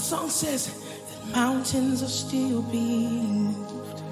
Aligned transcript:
song 0.00 0.30
says 0.30 0.66
that 0.66 1.26
mountains 1.34 2.02
are 2.02 2.08
still 2.08 2.62
being 2.62 3.52
moved, 3.52 4.02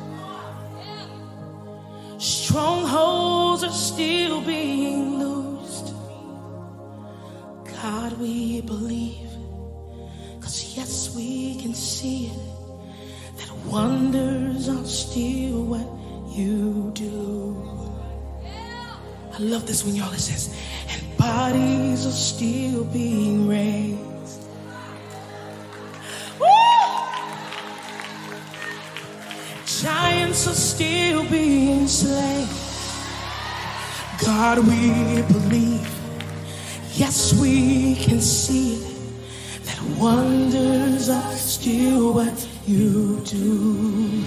strongholds 2.23 3.65
are 3.65 3.73
still 3.73 4.41
being 4.43 5.19
loosed. 5.19 5.95
God, 7.83 8.19
we 8.19 8.61
believe, 8.61 9.31
because 10.37 10.77
yes, 10.77 11.15
we 11.17 11.61
can 11.61 11.75
see 11.75 12.27
it, 12.27 13.39
that 13.39 13.51
wonders 13.67 14.69
are 14.69 14.85
still 14.85 15.65
what 15.65 15.87
you 16.37 16.91
do. 16.95 17.57
I 19.33 19.39
love 19.39 19.67
this 19.67 19.85
when 19.85 19.95
y'all 19.95 20.13
it 20.13 20.19
says, 20.21 20.55
and 20.89 21.17
bodies 21.17 22.05
are 22.07 22.11
still 22.11 22.85
being 22.85 23.49
raised. 23.49 24.08
Giants 30.39 30.47
are 30.47 30.77
still 30.77 31.29
being 31.31 31.89
slain. 31.89 32.47
God, 34.25 34.59
we 34.59 35.23
believe. 35.23 35.91
Yes, 36.93 37.35
we 37.41 37.97
can 37.97 38.21
see. 38.21 38.77
That 39.65 39.83
wonders 39.99 41.09
are 41.09 41.33
still 41.33 42.15
what 42.15 42.49
you 42.67 43.21
do. 43.25 44.23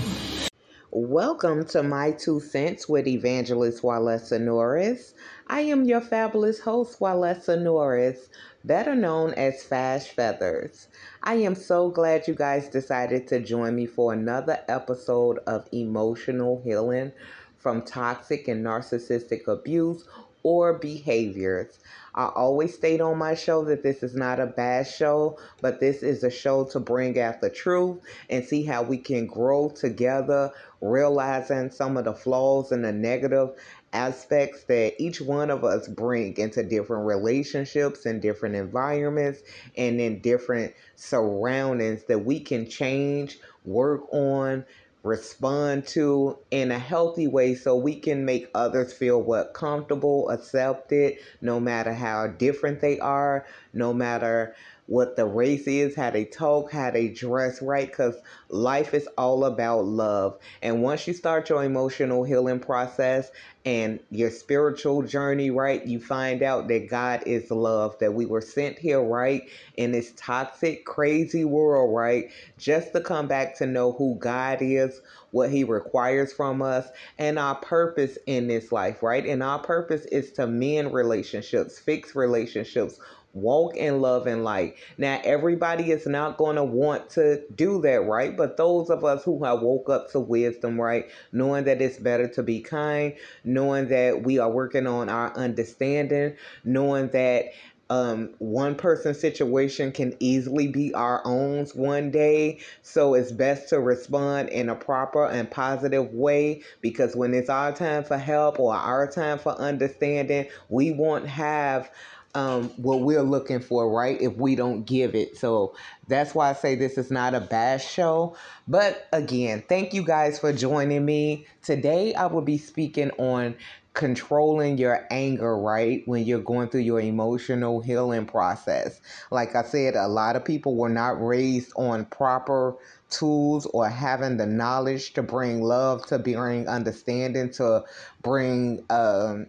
Welcome 0.91 1.63
to 1.67 1.81
My 1.81 2.11
Two 2.11 2.41
Cents 2.41 2.89
with 2.89 3.07
Evangelist 3.07 3.81
Walesa 3.81 4.37
Norris. 4.41 5.13
I 5.47 5.61
am 5.61 5.85
your 5.85 6.01
fabulous 6.01 6.59
host, 6.59 6.99
Walesa 6.99 7.61
Norris, 7.61 8.27
better 8.63 8.95
known 8.95 9.33
as 9.33 9.63
Fash 9.63 10.09
Feathers. 10.09 10.87
I 11.23 11.35
am 11.35 11.55
so 11.55 11.89
glad 11.89 12.27
you 12.27 12.35
guys 12.35 12.69
decided 12.69 13.27
to 13.27 13.39
join 13.39 13.75
me 13.75 13.85
for 13.85 14.13
another 14.13 14.59
episode 14.67 15.39
of 15.47 15.67
Emotional 15.71 16.61
Healing 16.63 17.11
from 17.57 17.81
Toxic 17.81 18.47
and 18.47 18.65
Narcissistic 18.65 19.47
Abuse 19.47 20.07
or 20.43 20.73
Behaviors. 20.73 21.79
I 22.13 22.25
always 22.35 22.73
state 22.73 22.99
on 22.99 23.17
my 23.17 23.35
show 23.35 23.63
that 23.65 23.83
this 23.83 24.03
is 24.03 24.15
not 24.15 24.39
a 24.39 24.47
bad 24.47 24.87
show, 24.87 25.37
but 25.61 25.79
this 25.79 26.03
is 26.03 26.23
a 26.23 26.31
show 26.31 26.65
to 26.65 26.79
bring 26.79 27.19
out 27.19 27.41
the 27.41 27.49
truth 27.49 27.99
and 28.29 28.43
see 28.43 28.63
how 28.63 28.83
we 28.83 28.97
can 28.97 29.27
grow 29.27 29.69
together, 29.69 30.51
realizing 30.81 31.69
some 31.69 31.95
of 31.95 32.05
the 32.05 32.13
flaws 32.13 32.71
and 32.71 32.83
the 32.83 32.91
negative 32.91 33.51
aspects 33.93 34.63
that 34.65 34.93
each 35.01 35.21
one 35.21 35.49
of 35.49 35.63
us 35.63 35.87
bring 35.87 36.37
into 36.37 36.63
different 36.63 37.05
relationships 37.05 38.05
and 38.05 38.21
different 38.21 38.55
environments 38.55 39.41
and 39.77 39.99
in 39.99 40.19
different 40.21 40.73
surroundings 40.95 42.03
that 42.05 42.19
we 42.19 42.39
can 42.39 42.69
change, 42.69 43.39
work 43.65 44.01
on, 44.13 44.65
respond 45.03 45.85
to 45.87 46.37
in 46.51 46.71
a 46.71 46.77
healthy 46.79 47.27
way 47.27 47.55
so 47.55 47.75
we 47.75 47.99
can 47.99 48.23
make 48.23 48.49
others 48.53 48.93
feel 48.93 49.21
what 49.21 49.53
comfortable, 49.53 50.29
accepted, 50.29 51.17
no 51.41 51.59
matter 51.59 51.93
how 51.93 52.27
different 52.27 52.79
they 52.81 52.99
are, 52.99 53.45
no 53.73 53.93
matter 53.93 54.55
what 54.91 55.15
the 55.15 55.25
race 55.25 55.67
is, 55.67 55.95
how 55.95 56.09
they 56.09 56.25
talk, 56.25 56.69
how 56.69 56.91
they 56.91 57.07
dress, 57.07 57.61
right? 57.61 57.87
Because 57.87 58.17
life 58.49 58.93
is 58.93 59.07
all 59.17 59.45
about 59.45 59.85
love. 59.85 60.37
And 60.61 60.83
once 60.83 61.07
you 61.07 61.13
start 61.13 61.47
your 61.49 61.63
emotional 61.63 62.25
healing 62.25 62.59
process 62.59 63.31
and 63.63 64.01
your 64.09 64.29
spiritual 64.29 65.03
journey, 65.03 65.49
right, 65.49 65.85
you 65.85 66.01
find 66.01 66.43
out 66.43 66.67
that 66.67 66.89
God 66.89 67.23
is 67.25 67.49
love, 67.49 67.97
that 67.99 68.13
we 68.13 68.25
were 68.25 68.41
sent 68.41 68.77
here, 68.79 69.01
right, 69.01 69.43
in 69.77 69.93
this 69.93 70.11
toxic, 70.17 70.83
crazy 70.83 71.45
world, 71.45 71.95
right, 71.95 72.29
just 72.57 72.91
to 72.91 72.99
come 72.99 73.29
back 73.29 73.55
to 73.59 73.65
know 73.65 73.93
who 73.93 74.15
God 74.15 74.57
is, 74.59 74.99
what 75.29 75.51
He 75.51 75.63
requires 75.63 76.33
from 76.33 76.61
us, 76.61 76.85
and 77.17 77.39
our 77.39 77.55
purpose 77.55 78.17
in 78.25 78.47
this 78.47 78.73
life, 78.73 79.01
right? 79.01 79.25
And 79.25 79.41
our 79.41 79.59
purpose 79.59 80.03
is 80.07 80.33
to 80.33 80.47
mend 80.47 80.93
relationships, 80.93 81.79
fix 81.79 82.13
relationships 82.13 82.99
walk 83.33 83.75
in 83.75 84.01
love 84.01 84.27
and 84.27 84.43
light. 84.43 84.75
Now, 84.97 85.21
everybody 85.23 85.91
is 85.91 86.05
not 86.05 86.37
going 86.37 86.55
to 86.57 86.63
want 86.63 87.09
to 87.11 87.43
do 87.55 87.81
that, 87.81 88.05
right? 88.05 88.35
But 88.35 88.57
those 88.57 88.89
of 88.89 89.03
us 89.03 89.23
who 89.23 89.43
have 89.43 89.61
woke 89.61 89.89
up 89.89 90.11
to 90.11 90.19
wisdom, 90.19 90.79
right, 90.79 91.09
knowing 91.31 91.65
that 91.65 91.81
it's 91.81 91.97
better 91.97 92.27
to 92.29 92.43
be 92.43 92.61
kind, 92.61 93.15
knowing 93.43 93.89
that 93.89 94.23
we 94.23 94.39
are 94.39 94.49
working 94.51 94.87
on 94.87 95.09
our 95.09 95.35
understanding, 95.35 96.35
knowing 96.63 97.09
that 97.09 97.51
um, 97.91 98.29
one 98.39 98.75
person's 98.75 99.19
situation 99.19 99.91
can 99.91 100.15
easily 100.21 100.67
be 100.69 100.93
our 100.93 101.21
own 101.25 101.65
one 101.73 102.09
day. 102.09 102.59
So 102.83 103.15
it's 103.15 103.33
best 103.33 103.67
to 103.69 103.81
respond 103.81 104.47
in 104.47 104.69
a 104.69 104.75
proper 104.75 105.25
and 105.25 105.51
positive 105.51 106.13
way 106.13 106.63
because 106.79 107.17
when 107.17 107.33
it's 107.33 107.49
our 107.49 107.73
time 107.73 108.05
for 108.05 108.17
help 108.17 108.61
or 108.61 108.73
our 108.73 109.11
time 109.11 109.39
for 109.39 109.51
understanding, 109.59 110.47
we 110.69 110.93
won't 110.93 111.27
have 111.27 111.91
um, 112.35 112.69
what 112.77 113.01
we're 113.01 113.21
looking 113.21 113.59
for, 113.59 113.89
right? 113.91 114.19
If 114.21 114.35
we 114.37 114.55
don't 114.55 114.83
give 114.83 115.15
it. 115.15 115.37
So 115.37 115.75
that's 116.07 116.33
why 116.33 116.49
I 116.49 116.53
say 116.53 116.75
this 116.75 116.97
is 116.97 117.11
not 117.11 117.33
a 117.33 117.41
bad 117.41 117.81
show. 117.81 118.35
But 118.67 119.07
again, 119.11 119.63
thank 119.67 119.93
you 119.93 120.03
guys 120.03 120.39
for 120.39 120.53
joining 120.53 121.05
me. 121.05 121.45
Today, 121.61 122.13
I 122.13 122.27
will 122.27 122.41
be 122.41 122.57
speaking 122.57 123.11
on 123.17 123.55
controlling 123.93 124.77
your 124.77 125.05
anger, 125.11 125.57
right? 125.57 126.03
When 126.05 126.23
you're 126.23 126.39
going 126.39 126.69
through 126.69 126.81
your 126.81 127.01
emotional 127.01 127.81
healing 127.81 128.25
process. 128.25 129.01
Like 129.31 129.55
I 129.55 129.63
said, 129.63 129.95
a 129.95 130.07
lot 130.07 130.35
of 130.35 130.45
people 130.45 130.75
were 130.75 130.89
not 130.89 131.23
raised 131.23 131.73
on 131.75 132.05
proper 132.05 132.75
tools 133.09 133.65
or 133.67 133.89
having 133.89 134.37
the 134.37 134.45
knowledge 134.45 135.13
to 135.13 135.23
bring 135.23 135.61
love, 135.61 136.05
to 136.07 136.17
bring 136.17 136.67
understanding, 136.67 137.51
to 137.51 137.83
bring 138.21 138.85
um, 138.89 139.47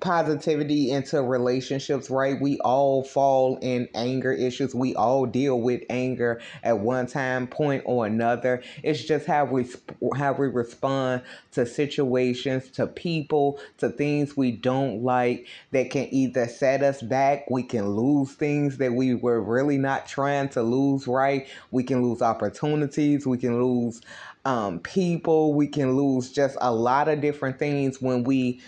positivity 0.00 0.90
into 0.90 1.22
relationships, 1.22 2.10
right? 2.10 2.38
We 2.38 2.58
all 2.58 3.02
fall 3.02 3.58
in 3.62 3.88
anger 3.94 4.32
issues. 4.32 4.74
We 4.74 4.94
all 4.94 5.24
deal 5.24 5.60
with 5.60 5.82
anger 5.88 6.40
at 6.62 6.78
one 6.78 7.06
time 7.06 7.46
point 7.46 7.82
or 7.86 8.04
another. 8.04 8.62
It's 8.82 9.02
just 9.02 9.26
how 9.26 9.46
we 9.46 9.66
how 10.14 10.32
we 10.34 10.48
respond 10.48 11.22
to 11.52 11.64
situations, 11.64 12.70
to 12.72 12.86
people, 12.86 13.58
to 13.78 13.88
things 13.88 14.36
we 14.36 14.52
don't 14.52 15.02
like 15.02 15.46
that 15.72 15.90
can 15.90 16.12
either 16.12 16.46
set 16.46 16.82
us 16.82 17.00
back, 17.00 17.50
we 17.50 17.62
can 17.62 17.88
lose 17.88 18.32
things 18.32 18.76
that 18.76 18.92
we 18.92 19.14
were 19.14 19.40
really 19.40 19.78
not 19.78 20.06
trying 20.06 20.50
to 20.50 20.62
lose, 20.62 21.06
right? 21.06 21.48
We 21.70 21.82
can 21.82 22.02
lose 22.02 22.20
opportunities, 22.20 23.26
we 23.26 23.38
can 23.38 23.62
lose 23.62 24.02
um, 24.44 24.78
people, 24.78 25.54
we 25.54 25.66
can 25.66 25.96
lose 25.96 26.30
just 26.30 26.56
a 26.60 26.72
lot 26.72 27.08
of 27.08 27.20
different 27.20 27.58
things 27.58 28.00
when 28.00 28.22
we 28.22 28.60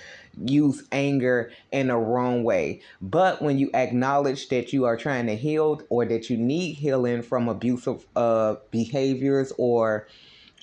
use 0.44 0.86
anger 0.92 1.50
in 1.72 1.90
a 1.90 1.98
wrong 1.98 2.44
way. 2.44 2.82
But 3.00 3.42
when 3.42 3.58
you 3.58 3.70
acknowledge 3.74 4.48
that 4.48 4.72
you 4.72 4.84
are 4.84 4.96
trying 4.96 5.26
to 5.26 5.36
heal 5.36 5.80
or 5.88 6.04
that 6.06 6.30
you 6.30 6.36
need 6.36 6.74
healing 6.74 7.22
from 7.22 7.48
abusive 7.48 8.06
uh, 8.16 8.56
behaviors 8.70 9.52
or 9.58 10.06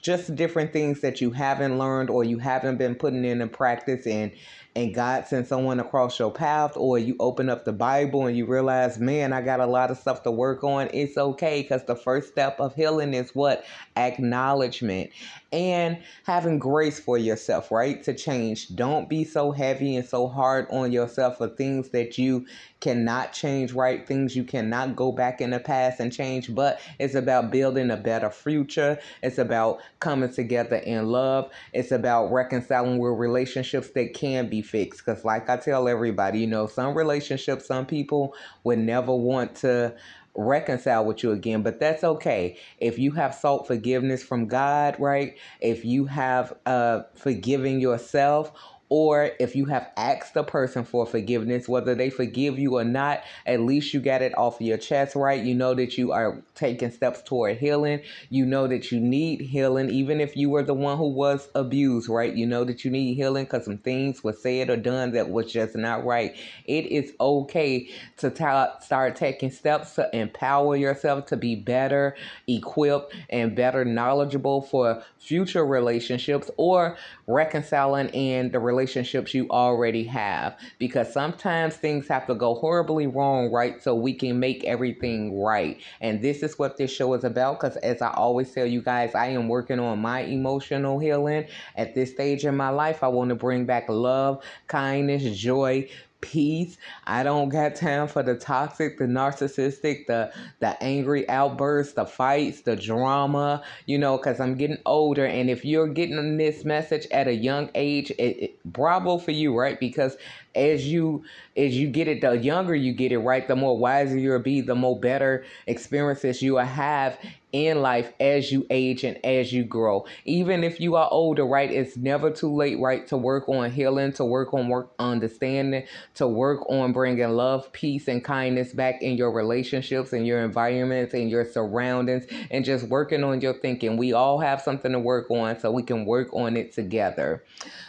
just 0.02 0.36
different 0.36 0.72
things 0.72 1.02
that 1.02 1.20
you 1.20 1.32
haven't 1.32 1.80
learned 1.80 2.12
or 2.12 2.24
you 2.24 2.38
haven't 2.38 2.78
been 2.78 2.94
putting 2.94 3.26
into 3.26 3.48
practice 3.48 4.06
and 4.06 4.32
and 4.76 4.94
God 4.94 5.26
sends 5.26 5.48
someone 5.48 5.80
across 5.80 6.20
your 6.20 6.32
path, 6.32 6.76
or 6.76 7.00
you 7.00 7.16
open 7.20 7.50
up 7.50 7.64
the 7.64 7.72
Bible 7.72 8.26
and 8.26 8.36
you 8.36 8.46
realize, 8.46 9.00
man, 9.00 9.32
I 9.32 9.42
got 9.42 9.62
a 9.62 9.66
lot 9.66 9.90
of 9.90 9.98
stuff 9.98 10.24
to 10.24 10.32
work 10.32 10.66
on, 10.66 10.90
it's 10.94 11.18
okay 11.18 11.62
because 11.62 11.86
the 11.86 11.96
first 11.96 12.28
step 12.28 12.60
of 12.60 12.76
healing 12.76 13.14
is 13.14 13.34
what? 13.34 13.64
Acknowledgement 13.96 15.12
and 15.56 15.98
having 16.26 16.60
grace 16.60 17.00
for 17.00 17.18
yourself, 17.18 17.72
right? 17.72 18.04
To 18.04 18.14
change. 18.14 18.76
Don't 18.76 19.08
be 19.08 19.24
so 19.24 19.52
heavy 19.52 19.96
and 19.96 20.06
so 20.06 20.28
hard 20.28 20.68
on 20.70 20.92
yourself 20.92 21.38
for 21.38 21.48
things 21.48 21.90
that 21.92 22.18
you 22.18 22.46
cannot 22.82 23.32
change, 23.32 23.72
right? 23.72 24.06
Things 24.06 24.36
you 24.36 24.44
cannot 24.44 24.98
go 24.98 25.14
back 25.14 25.40
in 25.40 25.52
the 25.52 25.60
past 25.60 26.02
and 26.02 26.12
change, 26.12 26.54
but 26.54 26.82
it's 27.00 27.16
about 27.16 27.52
building 27.52 27.90
a 27.90 27.96
better 27.96 28.30
future. 28.30 29.00
It's 29.24 29.38
about 29.38 29.80
coming 30.02 30.32
together 30.32 30.76
in 30.76 31.08
love. 31.08 31.50
It's 31.72 31.94
about 31.94 32.34
reconciling 32.34 33.00
with 33.00 33.18
relationships 33.18 33.92
that 33.92 34.14
can 34.14 34.50
be 34.50 34.62
fixed. 34.62 35.06
Because, 35.06 35.24
like 35.24 35.50
I 35.50 35.56
tell 35.56 35.88
everybody, 35.88 36.40
you 36.40 36.48
know, 36.48 36.68
some 36.68 36.98
relationships, 36.98 37.66
some 37.66 37.86
people 37.86 38.36
would 38.66 38.80
never 38.80 39.16
want 39.16 39.56
to 39.58 39.96
reconcile 40.36 41.06
with 41.06 41.24
you 41.24 41.32
again, 41.32 41.62
but 41.62 41.80
that's 41.80 42.04
okay. 42.04 42.58
If 42.80 43.00
you 43.00 43.12
have 43.12 43.36
sought 43.36 43.68
forgiveness 43.68 44.24
from 44.24 44.48
God, 44.48 45.00
right? 45.00 45.38
If 45.62 45.86
you 45.86 46.06
have 46.06 46.54
uh 46.66 47.04
forgiven 47.16 47.80
yourself 47.80 48.52
or 48.90 49.32
if 49.40 49.56
you 49.56 49.66
have 49.66 49.90
asked 49.98 50.34
the 50.34 50.44
person 50.44 50.84
for 50.84 51.06
forgiveness, 51.06 51.68
whether 51.68 51.96
they 51.96 52.10
forgive 52.10 52.60
you 52.60 52.78
or 52.78 52.84
not, 52.84 53.24
at 53.46 53.62
least 53.62 53.94
you 53.94 54.00
got 54.00 54.22
it 54.22 54.38
off 54.38 54.56
of 54.56 54.68
your 54.68 54.78
chest, 54.78 55.16
right? 55.16 55.44
You 55.44 55.56
know 55.56 55.74
that 55.74 55.98
you 55.98 56.12
are 56.12 56.44
taking 56.54 56.92
steps 56.92 57.22
toward 57.24 57.58
healing. 57.58 58.02
You 58.30 58.46
know 58.46 58.68
that 58.68 58.92
you 58.92 59.00
need 59.00 59.42
healing, 59.42 59.90
even 59.90 60.22
if 60.22 60.36
you 60.36 60.50
were 60.50 60.64
the 60.64 60.74
one 60.74 60.98
who 60.98 61.10
was 61.10 61.50
abused, 61.56 62.10
right? 62.10 62.34
You 62.34 62.46
know 62.46 62.64
that 62.64 62.86
you 62.86 62.92
need 62.92 63.16
healing 63.16 63.46
because 63.46 63.66
some 63.66 63.80
things 63.80 64.24
were 64.24 64.34
said 64.34 64.70
or 64.70 64.78
done 64.78 65.12
that 65.14 65.30
was 65.30 65.52
just 65.52 65.76
not 65.76 66.06
right. 66.06 66.36
It 66.66 66.86
is 66.86 67.14
okay 67.20 67.90
to 68.18 68.30
ta- 68.30 68.78
start 68.80 69.16
taking 69.16 69.52
steps 69.52 69.96
to 69.96 70.16
empower 70.16 70.76
yourself 70.76 71.26
to 71.28 71.38
be 71.38 71.56
better 71.56 72.16
equipped 72.48 73.16
and 73.30 73.56
better 73.56 73.84
knowledgeable 73.84 74.62
for 74.62 75.04
future 75.18 75.66
relationships 75.66 76.52
or 76.58 76.98
reconciling 77.28 78.10
in 78.10 78.52
the 78.52 78.60
relationships 78.76 79.34
you 79.34 79.48
already 79.50 80.04
have 80.04 80.58
because 80.80 81.12
sometimes 81.12 81.76
things 81.76 82.08
have 82.08 82.28
to 82.28 82.36
go 82.36 82.56
horribly 82.56 83.08
wrong 83.08 83.52
right 83.52 83.82
so 83.82 83.96
we 83.96 84.14
can 84.14 84.40
make 84.40 84.64
everything 84.66 85.40
right. 85.40 85.80
And 86.02 86.22
this 86.22 86.44
is 86.44 86.60
what 86.60 86.78
this 86.78 86.92
show 86.92 87.14
is 87.14 87.24
about 87.24 87.60
because 87.60 87.78
as 87.78 88.02
i 88.02 88.12
always 88.14 88.52
tell 88.52 88.66
you 88.66 88.82
guys 88.82 89.16
i 89.16 89.28
am 89.28 89.48
working 89.48 89.80
on 89.80 90.00
my 90.00 90.22
emotional 90.22 91.00
healing. 91.00 91.46
At 91.76 91.96
this 91.96 92.12
stage 92.12 92.46
in 92.46 92.58
my 92.58 92.70
life 92.70 93.02
i 93.04 93.08
want 93.08 93.30
to 93.30 93.36
bring 93.36 93.66
back 93.66 93.88
love 93.88 94.44
kindness 94.68 95.38
joy 95.38 95.88
peace. 96.26 96.78
I 97.06 97.24
don't 97.24 97.50
got 97.50 97.76
time 97.76 98.08
for 98.08 98.24
the 98.24 98.36
toxic, 98.36 98.98
the 98.98 99.06
narcissistic, 99.06 100.08
the 100.08 100.34
the 100.60 100.82
angry 100.84 101.28
outbursts, 101.30 101.94
the 101.94 102.06
fights, 102.06 102.62
the 102.62 102.76
drama, 102.76 103.64
you 103.86 103.98
know, 103.98 104.18
cuz 104.18 104.40
I'm 104.40 104.56
getting 104.56 104.80
older 104.86 105.26
and 105.26 105.50
if 105.50 105.64
you're 105.64 105.88
getting 105.88 106.38
this 106.38 106.66
message 106.66 107.08
at 107.12 107.28
a 107.28 107.34
young 107.34 107.70
age, 107.76 108.12
it, 108.12 108.38
it, 108.44 108.64
bravo 108.66 109.18
for 109.18 109.32
you, 109.32 109.58
right? 109.58 109.80
Because 109.80 110.18
as 110.56 110.88
you 110.88 111.24
as 111.58 111.78
you 111.78 111.88
get 111.88 112.08
it, 112.08 112.22
the 112.22 112.32
younger 112.32 112.76
you 112.76 112.94
get 112.94 113.12
it, 113.12 113.20
right, 113.20 113.48
the 113.48 113.56
more 113.56 113.78
wiser 113.78 114.18
you'll 114.18 114.40
be, 114.40 114.62
the 114.62 114.76
more 114.76 115.00
better 115.00 115.46
experiences 115.68 116.42
you 116.42 116.54
will 116.54 116.62
have 116.62 117.18
in 117.56 117.82
life 117.82 118.12
as 118.20 118.52
you 118.52 118.68
age 118.70 119.06
and 119.06 119.18
as 119.26 119.54
you 119.54 119.64
grow. 119.64 120.06
Even 120.26 120.62
if 120.62 120.82
you 120.82 120.98
are 120.98 121.08
older, 121.10 121.46
right, 121.46 121.72
it's 121.72 121.96
never 121.96 122.30
too 122.30 122.54
late, 122.54 122.78
right, 122.80 123.08
to 123.08 123.16
work 123.16 123.48
on 123.48 123.72
healing, 123.72 124.12
to 124.12 124.26
work 124.26 124.54
on 124.54 124.68
work 124.68 124.94
understanding, 125.00 125.86
to 126.16 126.28
work 126.28 126.70
on 126.70 126.92
bringing 126.92 127.30
love, 127.30 127.72
peace, 127.72 128.10
and 128.10 128.26
kindness 128.26 128.74
back 128.74 129.02
in 129.02 129.16
your 129.16 129.32
relationships 129.32 130.12
and 130.12 130.28
your 130.28 130.44
environments 130.44 131.14
and 131.14 131.30
your 131.30 131.46
surroundings, 131.46 132.26
and 132.52 132.66
just 132.66 132.90
working 132.90 133.24
on 133.24 133.40
your 133.40 133.54
thinking. 133.54 133.96
We 133.96 134.12
all 134.12 134.40
have 134.40 134.62
something 134.62 134.92
to 134.92 135.00
work 135.00 135.32
on, 135.32 135.58
so 135.58 135.72
we 135.72 135.84
can 135.84 136.06
work 136.06 136.34
on 136.34 136.58
it 136.58 136.74
together. 136.74 137.46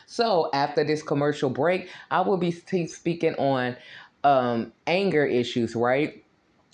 So 0.06 0.48
after 0.54 0.84
this 0.84 1.02
commercial 1.02 1.50
break, 1.50 1.90
I 2.12 2.20
will 2.20 2.36
be 2.36 2.52
speaking 2.52 3.34
on 3.34 3.76
um, 4.22 4.72
anger 4.86 5.26
issues, 5.26 5.74
right? 5.74 6.22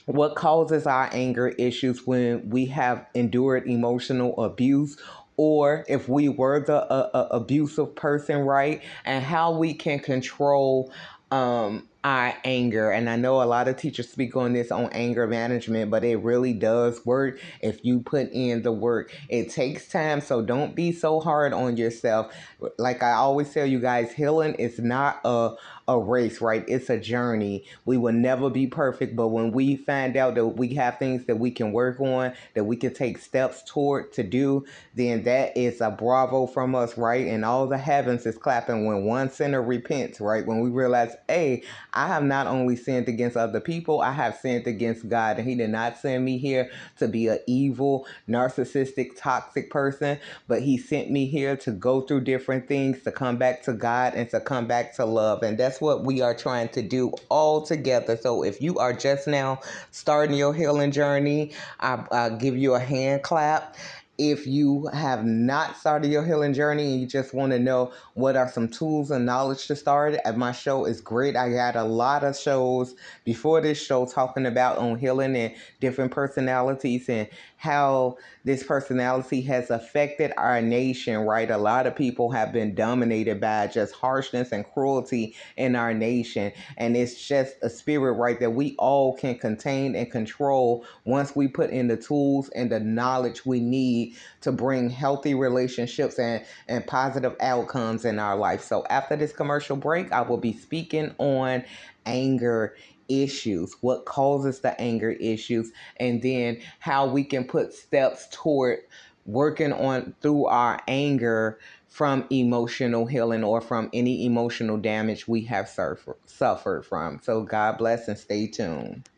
What 0.06 0.34
causes 0.34 0.86
our 0.86 1.08
anger 1.12 1.48
issues 1.48 2.06
when 2.06 2.50
we 2.50 2.66
have 2.66 3.06
endured 3.14 3.68
emotional 3.68 4.42
abuse 4.42 4.96
or 5.36 5.84
if 5.88 6.08
we 6.08 6.28
were 6.28 6.60
the 6.60 6.84
uh, 6.84 7.28
abusive 7.30 7.94
person, 7.94 8.40
right? 8.40 8.82
And 9.04 9.24
how 9.24 9.52
we 9.52 9.74
can 9.74 9.98
control 9.98 10.92
um, 11.30 11.88
our 12.04 12.34
anger. 12.44 12.90
And 12.90 13.08
I 13.08 13.16
know 13.16 13.42
a 13.42 13.44
lot 13.44 13.68
of 13.68 13.76
teachers 13.76 14.10
speak 14.10 14.36
on 14.36 14.52
this 14.52 14.70
on 14.70 14.90
anger 14.92 15.26
management, 15.26 15.90
but 15.90 16.04
it 16.04 16.16
really 16.16 16.52
does 16.52 17.04
work 17.06 17.40
if 17.60 17.84
you 17.84 18.00
put 18.00 18.30
in 18.32 18.62
the 18.62 18.72
work. 18.72 19.16
It 19.28 19.50
takes 19.50 19.88
time, 19.88 20.20
so 20.20 20.42
don't 20.42 20.74
be 20.74 20.92
so 20.92 21.20
hard 21.20 21.52
on 21.52 21.76
yourself. 21.76 22.34
Like 22.76 23.02
I 23.02 23.12
always 23.12 23.52
tell 23.52 23.66
you 23.66 23.78
guys, 23.78 24.12
healing 24.12 24.54
is 24.54 24.78
not 24.78 25.20
a 25.24 25.54
a 25.88 25.98
race, 25.98 26.40
right? 26.40 26.64
It's 26.68 26.90
a 26.90 26.98
journey. 26.98 27.64
We 27.84 27.96
will 27.96 28.12
never 28.12 28.50
be 28.50 28.66
perfect, 28.66 29.16
but 29.16 29.28
when 29.28 29.52
we 29.52 29.76
find 29.76 30.16
out 30.16 30.34
that 30.36 30.46
we 30.46 30.74
have 30.74 30.98
things 30.98 31.24
that 31.26 31.36
we 31.36 31.50
can 31.50 31.72
work 31.72 32.00
on, 32.00 32.32
that 32.54 32.64
we 32.64 32.76
can 32.76 32.94
take 32.94 33.18
steps 33.18 33.62
toward 33.66 34.12
to 34.12 34.22
do, 34.22 34.64
then 34.94 35.24
that 35.24 35.56
is 35.56 35.80
a 35.80 35.90
bravo 35.90 36.46
from 36.46 36.74
us, 36.74 36.96
right? 36.96 37.26
And 37.26 37.44
all 37.44 37.66
the 37.66 37.78
heavens 37.78 38.26
is 38.26 38.38
clapping 38.38 38.86
when 38.86 39.04
one 39.04 39.30
sinner 39.30 39.62
repents, 39.62 40.20
right? 40.20 40.46
When 40.46 40.60
we 40.60 40.70
realize, 40.70 41.14
hey, 41.28 41.62
I 41.92 42.06
have 42.06 42.24
not 42.24 42.46
only 42.46 42.76
sinned 42.76 43.08
against 43.08 43.36
other 43.36 43.60
people, 43.60 44.00
I 44.00 44.12
have 44.12 44.36
sinned 44.36 44.66
against 44.66 45.08
God, 45.08 45.38
and 45.38 45.48
He 45.48 45.54
did 45.54 45.70
not 45.70 45.98
send 45.98 46.24
me 46.24 46.38
here 46.38 46.70
to 46.98 47.08
be 47.08 47.28
an 47.28 47.40
evil, 47.46 48.06
narcissistic, 48.28 49.10
toxic 49.16 49.70
person, 49.70 50.18
but 50.46 50.62
He 50.62 50.78
sent 50.78 51.10
me 51.10 51.26
here 51.26 51.56
to 51.58 51.72
go 51.72 52.02
through 52.02 52.22
different 52.22 52.68
things, 52.68 53.02
to 53.02 53.12
come 53.12 53.36
back 53.36 53.62
to 53.64 53.72
God, 53.72 54.14
and 54.14 54.28
to 54.30 54.40
come 54.40 54.66
back 54.66 54.94
to 54.96 55.04
love. 55.04 55.42
And 55.42 55.58
that's 55.58 55.71
what 55.80 56.04
we 56.04 56.20
are 56.20 56.34
trying 56.34 56.68
to 56.70 56.82
do 56.82 57.12
all 57.28 57.62
together. 57.62 58.16
So 58.16 58.42
if 58.44 58.60
you 58.60 58.78
are 58.78 58.92
just 58.92 59.26
now 59.26 59.60
starting 59.90 60.36
your 60.36 60.54
healing 60.54 60.92
journey, 60.92 61.52
I, 61.80 62.04
I 62.10 62.30
give 62.30 62.56
you 62.56 62.74
a 62.74 62.80
hand 62.80 63.22
clap 63.22 63.76
if 64.18 64.46
you 64.46 64.86
have 64.92 65.24
not 65.24 65.76
started 65.76 66.10
your 66.10 66.24
healing 66.24 66.52
journey 66.52 66.92
and 66.92 67.00
you 67.00 67.06
just 67.06 67.32
want 67.32 67.50
to 67.50 67.58
know 67.58 67.92
what 68.14 68.36
are 68.36 68.50
some 68.50 68.68
tools 68.68 69.10
and 69.10 69.24
knowledge 69.24 69.66
to 69.66 69.74
start, 69.74 70.14
my 70.36 70.52
show 70.52 70.84
is 70.84 71.00
great. 71.00 71.34
I 71.34 71.48
had 71.48 71.76
a 71.76 71.84
lot 71.84 72.22
of 72.22 72.38
shows 72.38 72.94
before 73.24 73.60
this 73.60 73.82
show 73.82 74.06
talking 74.06 74.44
about 74.44 74.78
on 74.78 74.98
healing 74.98 75.34
and 75.34 75.54
different 75.80 76.12
personalities 76.12 77.08
and 77.08 77.26
how 77.62 78.16
this 78.42 78.64
personality 78.64 79.40
has 79.40 79.70
affected 79.70 80.32
our 80.36 80.60
nation, 80.60 81.18
right? 81.18 81.48
A 81.48 81.56
lot 81.56 81.86
of 81.86 81.94
people 81.94 82.32
have 82.32 82.52
been 82.52 82.74
dominated 82.74 83.40
by 83.40 83.68
just 83.68 83.94
harshness 83.94 84.50
and 84.50 84.64
cruelty 84.74 85.36
in 85.56 85.76
our 85.76 85.94
nation. 85.94 86.50
And 86.76 86.96
it's 86.96 87.28
just 87.28 87.54
a 87.62 87.70
spirit, 87.70 88.14
right, 88.14 88.40
that 88.40 88.50
we 88.50 88.74
all 88.80 89.16
can 89.16 89.38
contain 89.38 89.94
and 89.94 90.10
control 90.10 90.84
once 91.04 91.36
we 91.36 91.46
put 91.46 91.70
in 91.70 91.86
the 91.86 91.96
tools 91.96 92.48
and 92.48 92.72
the 92.72 92.80
knowledge 92.80 93.46
we 93.46 93.60
need 93.60 94.16
to 94.40 94.50
bring 94.50 94.90
healthy 94.90 95.34
relationships 95.34 96.18
and, 96.18 96.44
and 96.66 96.84
positive 96.84 97.36
outcomes 97.38 98.04
in 98.04 98.18
our 98.18 98.34
life. 98.34 98.64
So 98.64 98.84
after 98.90 99.14
this 99.14 99.32
commercial 99.32 99.76
break, 99.76 100.10
I 100.10 100.22
will 100.22 100.36
be 100.36 100.52
speaking 100.52 101.14
on 101.18 101.62
anger 102.06 102.74
issues, 103.08 103.74
what 103.80 104.04
causes 104.04 104.60
the 104.60 104.78
anger 104.80 105.10
issues, 105.10 105.72
and 105.98 106.22
then 106.22 106.60
how 106.78 107.06
we 107.06 107.24
can 107.24 107.44
put 107.44 107.72
steps 107.72 108.28
toward 108.30 108.80
working 109.24 109.72
on 109.72 110.14
through 110.20 110.46
our 110.46 110.80
anger 110.88 111.58
from 111.88 112.24
emotional 112.30 113.06
healing 113.06 113.44
or 113.44 113.60
from 113.60 113.90
any 113.92 114.24
emotional 114.24 114.78
damage 114.78 115.28
we 115.28 115.42
have 115.42 115.68
suffer, 115.68 116.16
suffered 116.26 116.84
from. 116.86 117.20
So, 117.22 117.42
God 117.42 117.78
bless 117.78 118.08
and 118.08 118.18
stay 118.18 118.46
tuned. 118.46 119.10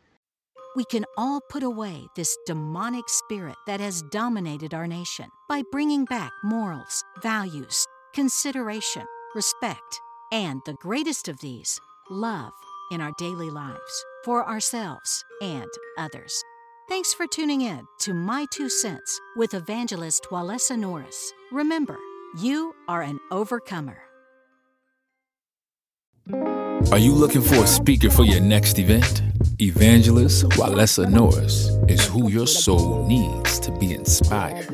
We 0.75 0.83
can 0.83 1.05
all 1.17 1.39
put 1.49 1.63
away 1.63 2.05
this 2.17 2.35
demonic 2.45 3.07
spirit 3.07 3.55
that 3.65 3.79
has 3.79 4.01
dominated 4.11 4.73
our 4.73 4.87
nation 4.87 5.29
by 5.47 5.63
bringing 5.71 6.03
back 6.03 6.33
morals, 6.43 7.01
values, 7.23 7.85
consideration, 8.13 9.05
respect, 9.35 10.01
and 10.33 10.59
the 10.65 10.73
greatest 10.73 11.29
of 11.29 11.39
these, 11.39 11.79
love 12.09 12.51
in 12.91 13.01
our 13.01 13.11
daily 13.17 13.49
lives 13.49 14.05
for 14.23 14.47
ourselves 14.47 15.23
and 15.41 15.67
others. 15.97 16.43
Thanks 16.87 17.13
for 17.13 17.27
tuning 17.27 17.61
in 17.61 17.85
to 18.01 18.13
My 18.13 18.45
Two 18.51 18.69
Cents 18.69 19.19
with 19.35 19.53
evangelist 19.53 20.27
Walesa 20.31 20.77
Norris. 20.77 21.33
Remember, 21.51 21.97
you 22.39 22.73
are 22.87 23.01
an 23.01 23.19
overcomer. 23.31 23.97
Are 26.91 26.99
you 26.99 27.13
looking 27.13 27.41
for 27.41 27.55
a 27.55 27.65
speaker 27.67 28.11
for 28.11 28.23
your 28.23 28.39
next 28.41 28.77
event? 28.79 29.21
Evangelist 29.59 30.43
Walesa 30.49 31.09
Norris 31.09 31.69
is 31.87 32.05
who 32.05 32.29
your 32.29 32.45
soul 32.45 33.07
needs 33.07 33.57
to 33.59 33.71
be 33.79 33.93
inspired. 33.93 34.67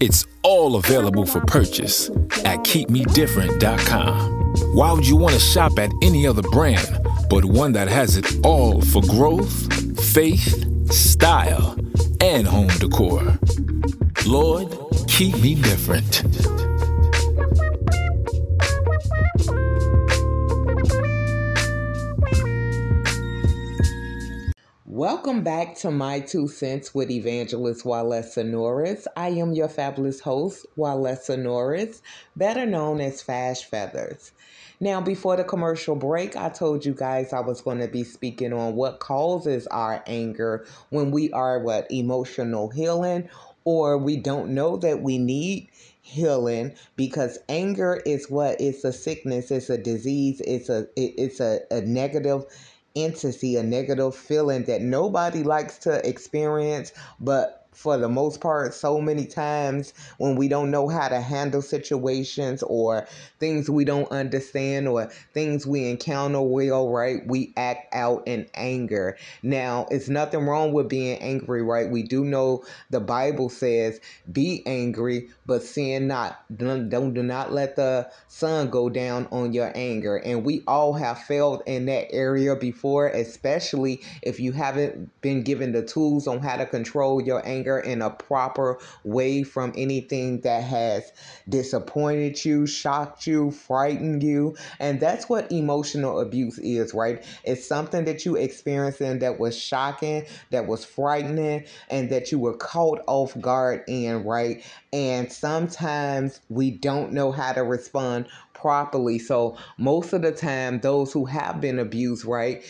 It's 0.00 0.26
all 0.42 0.76
available 0.76 1.26
for 1.26 1.40
purchase 1.40 2.08
at 2.44 2.64
keepmedifferent.com. 2.64 4.40
Why 4.74 4.92
would 4.92 5.06
you 5.06 5.16
want 5.16 5.34
to 5.34 5.40
shop 5.40 5.78
at 5.78 5.90
any 6.02 6.26
other 6.26 6.42
brand 6.42 7.00
but 7.30 7.44
one 7.44 7.72
that 7.72 7.88
has 7.88 8.16
it 8.16 8.44
all 8.44 8.82
for 8.82 9.00
growth, 9.02 9.72
faith, 10.12 10.92
style, 10.92 11.78
and 12.20 12.46
home 12.46 12.66
decor. 12.80 13.38
Lord, 14.26 14.76
keep 15.06 15.40
me 15.40 15.54
different. 15.54 16.24
Welcome 25.00 25.42
back 25.42 25.76
to 25.76 25.90
My 25.90 26.20
Two 26.20 26.46
Cents 26.46 26.94
with 26.94 27.10
Evangelist 27.10 27.86
Walesa 27.86 28.44
Norris. 28.46 29.08
I 29.16 29.30
am 29.30 29.54
your 29.54 29.70
fabulous 29.70 30.20
host, 30.20 30.66
Walesa 30.76 31.38
Norris, 31.38 32.02
better 32.36 32.66
known 32.66 33.00
as 33.00 33.22
Fash 33.22 33.64
Feathers. 33.64 34.32
Now, 34.78 35.00
before 35.00 35.38
the 35.38 35.44
commercial 35.44 35.96
break, 35.96 36.36
I 36.36 36.50
told 36.50 36.84
you 36.84 36.92
guys 36.92 37.32
I 37.32 37.40
was 37.40 37.62
going 37.62 37.78
to 37.78 37.88
be 37.88 38.04
speaking 38.04 38.52
on 38.52 38.76
what 38.76 39.00
causes 39.00 39.66
our 39.68 40.04
anger 40.06 40.66
when 40.90 41.10
we 41.12 41.32
are 41.32 41.60
what 41.60 41.90
emotional 41.90 42.68
healing 42.68 43.30
or 43.64 43.96
we 43.96 44.18
don't 44.18 44.50
know 44.50 44.76
that 44.76 45.00
we 45.00 45.16
need 45.16 45.68
healing 46.02 46.74
because 46.96 47.38
anger 47.48 48.02
is 48.04 48.28
what 48.30 48.60
it's 48.60 48.84
a 48.84 48.92
sickness 48.92 49.50
it's 49.50 49.70
a 49.70 49.78
disease 49.78 50.40
it's 50.40 50.68
a 50.68 50.86
it's 50.96 51.40
a, 51.40 51.60
a 51.70 51.82
negative 51.82 52.44
entity, 52.96 53.56
a 53.56 53.62
negative 53.62 54.14
feeling 54.14 54.64
that 54.64 54.82
nobody 54.82 55.42
likes 55.42 55.78
to 55.78 56.06
experience, 56.06 56.92
but 57.20 57.60
for 57.72 57.96
the 57.96 58.08
most 58.08 58.40
part 58.40 58.74
so 58.74 59.00
many 59.00 59.24
times 59.24 59.94
when 60.18 60.34
we 60.34 60.48
don't 60.48 60.70
know 60.70 60.88
how 60.88 61.08
to 61.08 61.20
handle 61.20 61.62
situations 61.62 62.62
or 62.64 63.06
things 63.38 63.70
we 63.70 63.84
don't 63.84 64.10
understand 64.10 64.88
or 64.88 65.06
things 65.32 65.66
we 65.66 65.88
encounter 65.88 66.42
well 66.42 66.90
right 66.90 67.26
we 67.26 67.52
act 67.56 67.94
out 67.94 68.22
in 68.26 68.46
anger. 68.54 69.16
Now 69.42 69.86
it's 69.90 70.08
nothing 70.08 70.46
wrong 70.46 70.72
with 70.72 70.88
being 70.88 71.18
angry 71.20 71.62
right? 71.62 71.88
We 71.88 72.02
do 72.02 72.24
know 72.24 72.64
the 72.90 73.00
bible 73.00 73.48
says 73.48 74.00
be 74.30 74.62
angry 74.66 75.30
but 75.50 75.64
sin 75.64 76.06
not 76.06 76.44
don't, 76.56 76.88
don't 76.88 77.12
do 77.12 77.24
not 77.24 77.52
let 77.52 77.74
the 77.74 78.08
sun 78.28 78.70
go 78.70 78.88
down 78.88 79.26
on 79.32 79.52
your 79.52 79.72
anger 79.74 80.18
and 80.18 80.44
we 80.44 80.62
all 80.68 80.92
have 80.92 81.18
failed 81.18 81.60
in 81.66 81.86
that 81.86 82.06
area 82.12 82.54
before 82.54 83.08
especially 83.08 84.00
if 84.22 84.38
you 84.38 84.52
haven't 84.52 85.10
been 85.20 85.42
given 85.42 85.72
the 85.72 85.82
tools 85.82 86.28
on 86.28 86.38
how 86.38 86.56
to 86.56 86.64
control 86.64 87.20
your 87.20 87.44
anger 87.44 87.80
in 87.80 88.00
a 88.00 88.10
proper 88.10 88.78
way 89.02 89.42
from 89.42 89.72
anything 89.76 90.40
that 90.42 90.62
has 90.62 91.12
disappointed 91.48 92.44
you, 92.44 92.66
shocked 92.66 93.26
you, 93.26 93.50
frightened 93.50 94.22
you. 94.22 94.56
And 94.78 95.00
that's 95.00 95.28
what 95.28 95.50
emotional 95.50 96.20
abuse 96.20 96.58
is, 96.58 96.94
right? 96.94 97.24
It's 97.44 97.66
something 97.66 98.04
that 98.04 98.24
you 98.24 98.36
experienced 98.36 99.00
in 99.00 99.18
that 99.20 99.38
was 99.38 99.58
shocking, 99.58 100.24
that 100.50 100.66
was 100.66 100.84
frightening, 100.84 101.64
and 101.88 102.10
that 102.10 102.30
you 102.32 102.38
were 102.38 102.56
caught 102.56 103.02
off 103.06 103.38
guard 103.40 103.82
in, 103.88 104.24
right? 104.24 104.64
And 104.92 105.30
sometimes 105.32 106.40
we 106.48 106.72
don't 106.72 107.12
know 107.12 107.30
how 107.30 107.52
to 107.52 107.62
respond 107.62 108.26
properly. 108.54 109.18
So, 109.20 109.56
most 109.78 110.12
of 110.12 110.22
the 110.22 110.32
time, 110.32 110.80
those 110.80 111.12
who 111.12 111.26
have 111.26 111.60
been 111.60 111.78
abused, 111.78 112.24
right? 112.24 112.64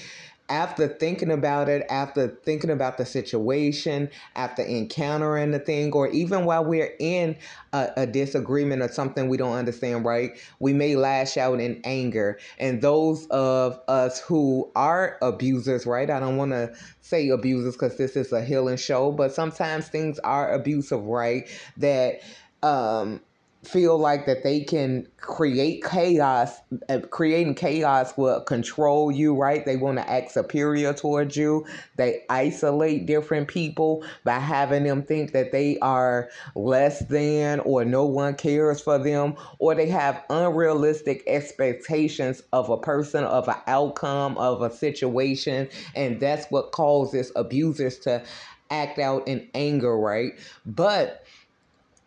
After 0.51 0.89
thinking 0.89 1.31
about 1.31 1.69
it, 1.69 1.87
after 1.89 2.29
thinking 2.45 2.71
about 2.71 2.99
the 2.99 3.07
situation, 3.07 4.11
after 4.35 4.63
encountering 4.63 5.53
the 5.53 5.61
thing, 5.61 5.93
or 5.93 6.09
even 6.09 6.45
while 6.45 6.65
we're 6.65 6.95
in 6.99 7.37
a, 7.73 7.91
a, 7.97 8.07
disagreement 8.07 8.83
or 8.83 8.89
something 8.89 9.29
we 9.29 9.37
don't 9.37 9.57
understand, 9.57 10.05
right? 10.05 10.33
We 10.59 10.73
may 10.73 10.97
lash 10.97 11.37
out 11.37 11.61
in 11.61 11.81
anger. 11.85 12.39
And 12.59 12.83
those 12.83 13.27
of 13.29 13.81
us 13.87 14.21
who 14.21 14.71
are 14.75 15.17
abusers, 15.23 15.87
right? 15.87 16.11
I 16.11 16.19
don't 16.19 16.37
want 16.37 16.51
to 16.51 16.75
say 17.01 17.29
abusers 17.29 17.75
because 17.75 17.97
this 17.97 18.17
is 18.17 18.33
a 18.33 18.45
healing 18.45 18.77
show, 18.77 19.13
but 19.13 19.33
sometimes 19.33 19.89
things 19.89 20.19
are 20.19 20.53
abusive, 20.53 21.05
right? 21.05 21.49
That 21.77 22.21
um 22.63 23.21
feel 23.63 23.99
like 23.99 24.25
that 24.25 24.43
they 24.43 24.61
can 24.61 25.07
create 25.19 25.85
chaos 25.85 26.61
uh, 26.89 26.99
creating 27.11 27.55
chaos 27.55 28.17
will 28.17 28.41
control 28.41 29.13
you 29.13 29.37
right? 29.37 29.67
They 29.67 29.77
want 29.77 29.99
to 29.99 30.11
act 30.11 30.33
superior 30.33 30.95
towards 30.95 31.37
you. 31.37 31.67
They 31.97 32.25
isolate 32.31 33.05
different 33.05 33.49
people 33.49 34.03
by 34.25 34.39
having 34.39 34.85
them 34.85 35.03
think 35.03 35.33
that 35.33 35.53
they 35.53 35.79
are 35.81 36.31
less 36.55 37.01
than 37.01 37.61
or 37.61 37.85
no 37.85 38.07
one 38.07 38.35
cares 38.35 38.81
for 38.81 38.99
them 38.99 39.35
or 39.59 39.75
they 39.75 39.89
have 39.89 40.25
unrealistic 40.31 41.23
expectations 41.27 42.43
of 42.55 42.71
a 42.71 42.79
person 42.79 43.25
of 43.25 43.47
an 43.49 43.57
outcome 43.67 44.39
of 44.39 44.63
a 44.63 44.71
situation 44.71 45.69
and 45.95 46.19
that's 46.19 46.47
what 46.47 46.73
causes 46.73 47.31
abusers 47.37 47.99
to 47.99 48.23
act 48.71 48.99
out 48.99 49.27
in 49.29 49.49
anger 49.55 49.99
right? 49.99 50.33
But 50.65 51.20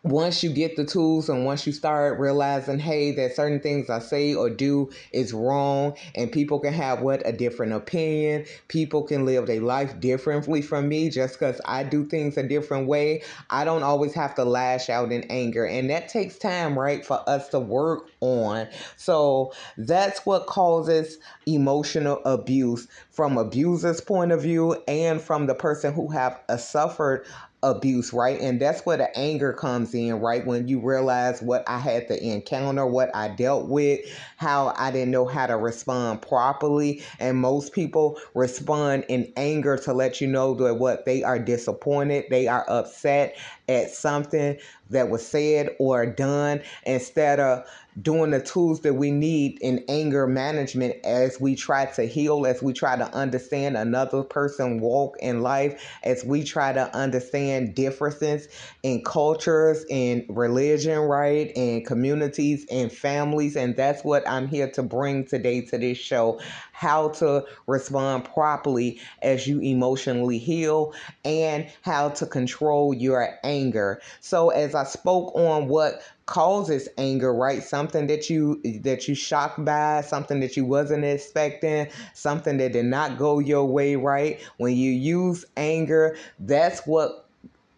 once 0.04 0.42
you 0.42 0.50
get 0.50 0.76
the 0.76 0.84
tools 0.84 1.30
and 1.30 1.46
once 1.46 1.66
you 1.66 1.72
start 1.72 2.20
realizing, 2.20 2.78
hey, 2.78 3.10
that 3.12 3.34
certain 3.34 3.58
things 3.58 3.88
I 3.88 4.00
say 4.00 4.34
or 4.34 4.50
do 4.50 4.90
is 5.12 5.32
wrong, 5.32 5.96
and 6.14 6.30
people 6.30 6.60
can 6.60 6.74
have 6.74 7.00
what 7.00 7.26
a 7.26 7.32
different 7.32 7.72
opinion, 7.72 8.44
people 8.68 9.02
can 9.02 9.24
live 9.24 9.46
their 9.46 9.62
life 9.62 9.98
differently 10.00 10.60
from 10.60 10.88
me 10.88 11.08
just 11.08 11.38
because 11.38 11.58
I 11.64 11.84
do 11.84 12.04
things 12.04 12.36
a 12.36 12.42
different 12.42 12.86
way. 12.86 13.22
I 13.48 13.64
don't 13.64 13.82
always 13.82 14.12
have 14.12 14.34
to 14.34 14.44
lash 14.44 14.90
out 14.90 15.10
in 15.10 15.24
anger, 15.30 15.64
and 15.64 15.88
that 15.88 16.10
takes 16.10 16.38
time, 16.38 16.78
right, 16.78 17.04
for 17.04 17.26
us 17.26 17.48
to 17.48 17.58
work 17.58 18.10
on. 18.20 18.68
So 18.98 19.54
that's 19.78 20.26
what 20.26 20.46
causes 20.46 21.16
emotional 21.46 22.20
abuse 22.26 22.88
from 23.10 23.38
abuser's 23.38 24.02
point 24.02 24.32
of 24.32 24.42
view 24.42 24.82
and 24.86 25.20
from 25.20 25.46
the 25.46 25.54
person 25.54 25.94
who 25.94 26.08
have 26.08 26.40
uh, 26.50 26.58
suffered 26.58 27.26
abuse, 27.64 28.12
right? 28.12 28.40
And 28.40 28.60
that's 28.60 28.84
where 28.86 28.96
the 28.96 29.16
anger 29.18 29.52
comes 29.52 29.94
in, 29.94 30.20
right? 30.20 30.46
When 30.46 30.68
you 30.68 30.80
realize 30.80 31.42
what 31.42 31.64
I 31.66 31.78
had 31.78 32.06
to 32.08 32.22
encounter, 32.22 32.86
what 32.86 33.14
I 33.14 33.28
dealt 33.28 33.68
with, 33.68 34.00
how 34.36 34.74
I 34.76 34.90
didn't 34.90 35.10
know 35.10 35.26
how 35.26 35.46
to 35.46 35.56
respond 35.56 36.22
properly. 36.22 37.02
And 37.18 37.38
most 37.38 37.72
people 37.72 38.20
respond 38.34 39.06
in 39.08 39.32
anger 39.36 39.76
to 39.78 39.92
let 39.92 40.20
you 40.20 40.28
know 40.28 40.54
that 40.54 40.74
what 40.74 41.06
they 41.06 41.22
are 41.22 41.38
disappointed, 41.38 42.26
they 42.30 42.46
are 42.46 42.64
upset 42.68 43.36
at 43.68 43.90
something 43.90 44.58
that 44.90 45.08
was 45.08 45.26
said 45.26 45.70
or 45.78 46.06
done 46.06 46.60
instead 46.84 47.40
of 47.40 47.66
doing 48.02 48.30
the 48.30 48.40
tools 48.40 48.80
that 48.80 48.94
we 48.94 49.10
need 49.10 49.58
in 49.60 49.84
anger 49.88 50.26
management 50.26 50.96
as 51.04 51.40
we 51.40 51.54
try 51.54 51.86
to 51.86 52.02
heal, 52.02 52.46
as 52.46 52.62
we 52.62 52.72
try 52.72 52.96
to 52.96 53.14
understand 53.14 53.76
another 53.76 54.22
person 54.22 54.80
walk 54.80 55.16
in 55.20 55.42
life, 55.42 55.82
as 56.02 56.24
we 56.24 56.42
try 56.42 56.72
to 56.72 56.94
understand 56.96 57.74
differences 57.74 58.48
in 58.82 59.02
cultures, 59.04 59.84
in 59.88 60.24
religion, 60.28 60.98
right, 60.98 61.52
in 61.54 61.84
communities, 61.84 62.66
and 62.70 62.90
families. 62.90 63.56
And 63.56 63.76
that's 63.76 64.04
what 64.04 64.28
I'm 64.28 64.48
here 64.48 64.70
to 64.72 64.82
bring 64.82 65.24
today 65.24 65.60
to 65.62 65.78
this 65.78 65.98
show 65.98 66.40
how 66.72 67.08
to 67.08 67.44
respond 67.68 68.24
properly 68.24 69.00
as 69.22 69.46
you 69.46 69.60
emotionally 69.60 70.38
heal 70.38 70.92
and 71.24 71.66
how 71.82 72.08
to 72.10 72.26
control 72.26 72.92
your 72.92 73.38
anger. 73.44 74.02
So 74.20 74.50
as 74.50 74.74
I 74.74 74.82
spoke 74.84 75.34
on 75.36 75.68
what 75.68 76.02
causes 76.26 76.88
anger 76.98 77.34
right? 77.34 77.62
Something 77.62 78.06
that 78.06 78.30
you 78.30 78.60
that 78.82 79.08
you 79.08 79.14
shocked 79.14 79.64
by 79.64 80.00
something 80.00 80.40
that 80.40 80.56
you 80.56 80.64
wasn't 80.64 81.04
expecting 81.04 81.88
something 82.14 82.56
that 82.58 82.72
did 82.72 82.86
not 82.86 83.18
go 83.18 83.38
your 83.38 83.66
way 83.66 83.96
right? 83.96 84.40
When 84.58 84.76
you 84.76 84.90
use 84.90 85.44
anger 85.56 86.16
that's 86.38 86.86
what 86.86 87.23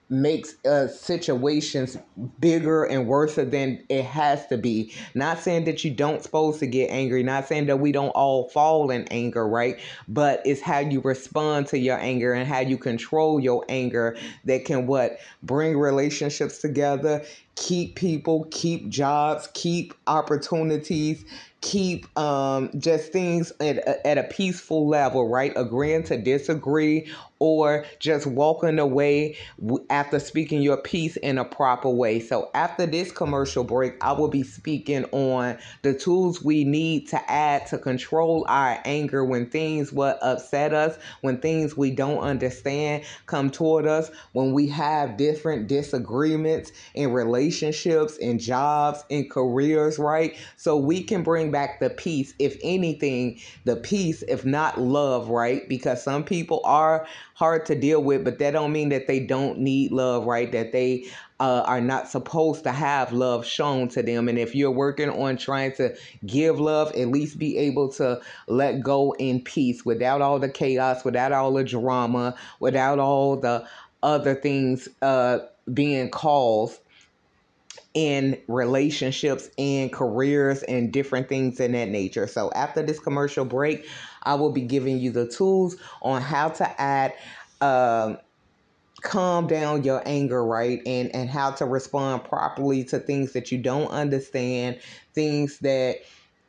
makes 0.09 0.65
uh, 0.65 0.87
situations 0.87 1.99
bigger 2.39 2.85
and 2.85 3.07
worse 3.07 3.35
than 3.35 3.83
it 3.89 4.05
has 4.05 4.47
to 4.47 4.57
be. 4.57 4.93
Not 5.15 5.39
saying 5.39 5.65
that 5.65 5.85
you 5.85 5.91
don't 5.91 6.23
supposed 6.23 6.61
to 6.61 6.67
get 6.67 6.91
angry, 6.91 7.23
not 7.23 7.49
saying 7.49 7.67
that 7.67 7.81
we 7.81 7.93
don't 7.93 8.11
all 8.11 8.49
fall 8.49 8.91
in 8.91 9.05
anger, 9.11 9.47
right? 9.47 9.79
But 10.09 10.43
it's 10.45 10.61
how 10.61 10.79
you 10.79 11.01
respond 11.01 11.67
to 11.69 11.79
your 11.79 11.99
anger 11.99 12.33
and 12.33 12.47
how 12.47 12.61
you 12.61 12.79
control 12.79 13.41
your 13.41 13.65
anger 13.69 14.17
that 14.45 14.65
can 14.65 14.87
what 14.87 15.19
bring 15.43 15.77
relationships 15.77 16.59
together, 16.59 17.25
keep 17.57 17.97
people, 17.97 18.47
keep 18.51 18.89
jobs, 18.89 19.49
keep 19.55 19.95
opportunities, 20.07 21.25
keep 21.63 22.07
um, 22.19 22.71
just 22.79 23.13
things 23.13 23.53
at, 23.61 23.79
at 24.07 24.19
a 24.19 24.23
peaceful 24.25 24.87
level, 24.87 25.29
right? 25.29 25.53
Agreeing 25.57 26.05
to 26.05 26.17
disagree 26.17 27.11
or 27.39 27.85
just 27.99 28.27
walking 28.27 28.79
away 28.79 29.37
after 29.91 30.19
speaking 30.19 30.63
your 30.63 30.77
piece 30.79 31.17
in 31.17 31.39
a 31.39 31.45
proper 31.45 31.89
way. 31.89 32.21
So, 32.21 32.51
after 32.55 32.87
this 32.87 33.13
commercial 33.13 33.65
break, 33.65 33.95
I 34.03 34.13
will 34.13 34.29
be 34.29 34.43
speaking 34.43 35.05
on 35.13 35.59
the 35.83 35.95
tools 35.95 36.43
we 36.43 36.65
need 36.65 37.09
to 37.09 37.31
add 37.31 37.67
to 37.69 37.79
control 37.79 38.47
our 38.49 38.81
anger 38.85 39.25
when 39.25 39.47
things 39.47 39.93
will 39.93 40.17
upset 40.23 40.73
us, 40.73 40.99
when 41.21 41.39
things 41.39 41.77
we 41.77 41.91
don't 41.91 42.19
understand 42.19 43.05
come 43.27 43.51
toward 43.51 43.87
us, 43.87 44.11
when 44.33 44.53
we 44.53 44.69
have 44.69 45.17
different 45.17 45.67
disagreements 45.67 46.73
in 46.95 47.13
relationships, 47.13 48.17
in 48.17 48.39
jobs, 48.39 49.05
in 49.09 49.29
careers, 49.29 49.99
right? 49.99 50.37
So, 50.57 50.77
we 50.77 51.03
can 51.03 51.23
bring 51.23 51.51
back 51.51 51.81
the 51.81 51.91
peace. 51.91 52.35
If 52.39 52.57
anything, 52.63 53.39
the 53.65 53.77
peace, 53.77 54.23
if 54.23 54.45
not 54.45 54.81
love, 54.81 55.29
right? 55.29 55.69
Because 55.69 56.03
some 56.03 56.25
people 56.25 56.61
are 56.65 57.07
hard 57.37 57.67
to 57.67 57.75
deal 57.75 58.03
with, 58.03 58.25
but 58.25 58.39
that 58.39 58.53
don't 58.53 58.73
mean 58.73 58.89
that 58.89 59.07
they 59.07 59.21
don't 59.21 59.59
need 59.59 59.93
love, 59.93 60.25
right? 60.25 60.51
That 60.53 60.73
they 60.73 61.05
uh, 61.39 61.65
are 61.67 61.83
not 61.83 62.09
supposed 62.09 62.65
to 62.65 62.73
have 62.73 63.13
love 63.13 63.45
shown 63.45 63.89
to 63.89 64.03
them. 64.03 64.31
And 64.31 64.39
if 64.39 64.55
you're 64.55 64.71
working 64.71 65.11
on 65.11 65.37
trying 65.37 65.73
to 65.73 65.95
give 66.25 66.59
love, 66.59 66.97
at 66.97 67.09
least 67.09 67.39
be 67.39 67.59
able 67.59 67.91
to 67.93 68.23
let 68.49 68.83
go 68.83 69.15
in 69.19 69.43
peace 69.43 69.85
without 69.85 70.23
all 70.23 70.39
the 70.39 70.49
chaos, 70.49 71.05
without 71.05 71.33
all 71.33 71.53
the 71.53 71.63
drama, 71.63 72.35
without 72.59 72.99
all 72.99 73.37
the 73.37 73.69
other 74.03 74.35
things 74.35 74.89
uh, 75.03 75.41
being 75.75 76.09
caused 76.09 76.81
in 77.97 78.39
relationships 78.47 79.49
and 79.57 79.91
careers 79.91 80.63
and 80.65 80.93
different 80.93 81.31
things 81.31 81.59
in 81.61 81.73
that 81.73 81.89
nature. 81.89 82.27
So 82.27 82.53
after 82.55 82.83
this 82.83 83.01
commercial 83.01 83.47
break, 83.47 83.89
I 84.25 84.35
will 84.35 84.53
be 84.53 84.61
giving 84.61 84.99
you 84.99 85.11
the 85.11 85.27
tools 85.27 85.77
on 86.03 86.21
how 86.21 86.51
to 86.51 86.81
add 86.81 87.15
um, 87.63 88.19
calm 89.01 89.47
down 89.47 89.83
your 89.83 90.03
anger, 90.05 90.45
right? 90.45 90.83
And 90.85 91.15
and 91.15 91.31
how 91.31 91.53
to 91.53 91.65
respond 91.65 92.25
properly 92.25 92.85
to 92.85 92.99
things 92.99 93.33
that 93.33 93.51
you 93.51 93.57
don't 93.57 93.89
understand, 93.89 94.79
things 95.15 95.59
that 95.61 95.97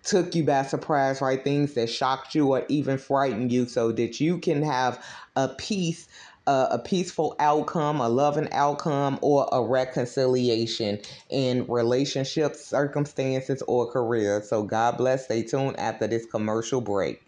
took 0.04 0.36
you 0.36 0.44
by 0.44 0.64
surprise, 0.64 1.22
right? 1.22 1.42
Things 1.42 1.76
that 1.76 1.90
shocked 1.90 2.36
you 2.36 2.50
or 2.50 2.66
even 2.68 2.98
frightened 2.98 3.54
you 3.54 3.68
so 3.68 3.94
that 3.94 4.20
you 4.20 4.40
can 4.40 4.64
have 4.64 5.02
a 5.38 5.48
peace 5.48 6.10
uh, 6.48 6.70
a 6.72 6.80
peaceful 6.80 7.36
outcome, 7.40 8.02
a 8.02 8.10
loving 8.10 8.52
outcome, 8.52 9.20
or 9.22 9.48
a 9.52 9.62
reconciliation 9.62 11.00
in 11.30 11.68
relationships, 11.68 12.66
circumstances, 12.66 13.62
or 13.68 13.92
career. 13.92 14.42
So, 14.42 14.64
God 14.64 14.98
bless. 14.98 15.26
Stay 15.26 15.44
tuned 15.44 15.78
after 15.80 16.08
this 16.08 16.26
commercial 16.26 16.82
break. 16.82 17.22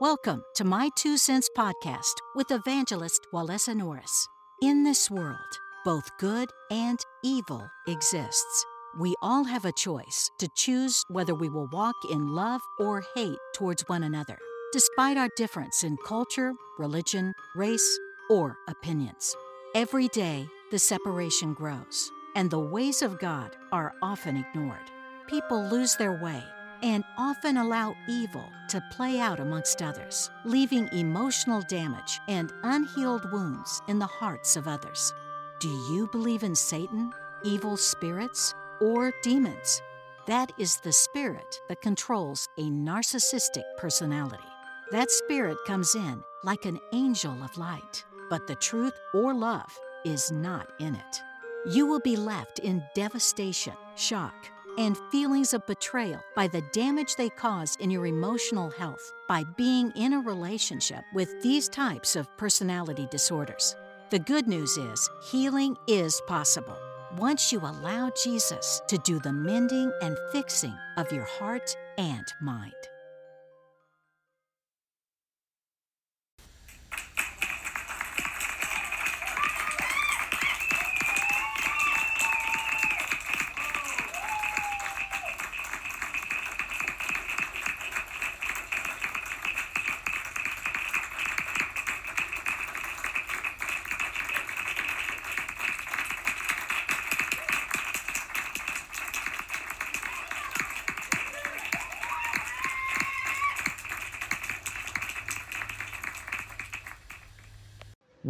Welcome 0.00 0.42
to 0.54 0.64
My 0.64 0.90
Two 0.96 1.16
Cents 1.18 1.50
podcast 1.56 2.14
with 2.34 2.50
evangelist 2.50 3.20
Walesa 3.34 3.76
Norris. 3.76 4.28
In 4.62 4.84
this 4.84 5.10
world, 5.10 5.36
both 5.84 6.08
good 6.18 6.48
and 6.70 6.98
evil 7.22 7.68
exists. 7.86 8.64
We 8.98 9.14
all 9.22 9.44
have 9.44 9.64
a 9.64 9.72
choice 9.72 10.30
to 10.38 10.48
choose 10.56 11.04
whether 11.08 11.34
we 11.34 11.48
will 11.48 11.68
walk 11.72 11.94
in 12.10 12.28
love 12.28 12.60
or 12.80 13.04
hate 13.14 13.38
towards 13.54 13.88
one 13.88 14.02
another, 14.02 14.38
despite 14.72 15.16
our 15.16 15.28
difference 15.36 15.82
in 15.82 15.96
culture, 16.04 16.52
religion, 16.78 17.34
race, 17.54 17.98
or 18.30 18.56
opinions. 18.68 19.34
Every 19.74 20.08
day, 20.08 20.46
the 20.70 20.78
separation 20.78 21.54
grows, 21.54 22.10
and 22.34 22.50
the 22.50 22.58
ways 22.58 23.02
of 23.02 23.18
God 23.18 23.56
are 23.72 23.94
often 24.02 24.36
ignored. 24.36 24.90
People 25.26 25.64
lose 25.68 25.96
their 25.96 26.12
way 26.22 26.42
and 26.82 27.04
often 27.16 27.56
allow 27.56 27.96
evil 28.08 28.44
to 28.68 28.82
play 28.92 29.18
out 29.18 29.40
amongst 29.40 29.82
others, 29.82 30.30
leaving 30.44 30.88
emotional 30.92 31.62
damage 31.62 32.20
and 32.28 32.52
unhealed 32.62 33.30
wounds 33.32 33.82
in 33.88 33.98
the 33.98 34.06
hearts 34.06 34.56
of 34.56 34.68
others. 34.68 35.12
Do 35.60 35.68
you 35.90 36.08
believe 36.12 36.44
in 36.44 36.54
Satan, 36.54 37.12
evil 37.42 37.76
spirits, 37.76 38.54
or 38.80 39.12
demons? 39.22 39.82
That 40.26 40.52
is 40.58 40.76
the 40.76 40.92
spirit 40.92 41.60
that 41.68 41.80
controls 41.80 42.48
a 42.58 42.64
narcissistic 42.64 43.64
personality. 43.78 44.44
That 44.90 45.10
spirit 45.10 45.58
comes 45.66 45.94
in 45.94 46.24
like 46.44 46.64
an 46.64 46.80
angel 46.92 47.42
of 47.42 47.58
light, 47.58 48.06
but 48.30 48.46
the 48.46 48.54
truth 48.54 48.94
or 49.12 49.34
love 49.34 49.78
is 50.06 50.32
not 50.32 50.70
in 50.78 50.94
it. 50.94 51.22
You 51.66 51.84
will 51.84 52.00
be 52.00 52.16
left 52.16 52.58
in 52.60 52.82
devastation, 52.94 53.74
shock, 53.96 54.34
and 54.78 54.96
feelings 55.12 55.52
of 55.52 55.66
betrayal 55.66 56.22
by 56.34 56.48
the 56.48 56.62
damage 56.72 57.16
they 57.16 57.28
cause 57.28 57.76
in 57.80 57.90
your 57.90 58.06
emotional 58.06 58.70
health 58.70 59.12
by 59.28 59.44
being 59.58 59.90
in 59.90 60.14
a 60.14 60.20
relationship 60.20 61.04
with 61.12 61.42
these 61.42 61.68
types 61.68 62.16
of 62.16 62.34
personality 62.38 63.06
disorders. 63.10 63.76
The 64.08 64.20
good 64.20 64.48
news 64.48 64.78
is 64.78 65.10
healing 65.22 65.76
is 65.86 66.18
possible 66.26 66.78
once 67.18 67.52
you 67.52 67.58
allow 67.58 68.10
Jesus 68.24 68.80
to 68.88 68.96
do 68.96 69.18
the 69.20 69.34
mending 69.34 69.92
and 70.00 70.16
fixing 70.32 70.76
of 70.96 71.12
your 71.12 71.24
heart 71.24 71.76
and 71.98 72.26
mind. 72.40 72.72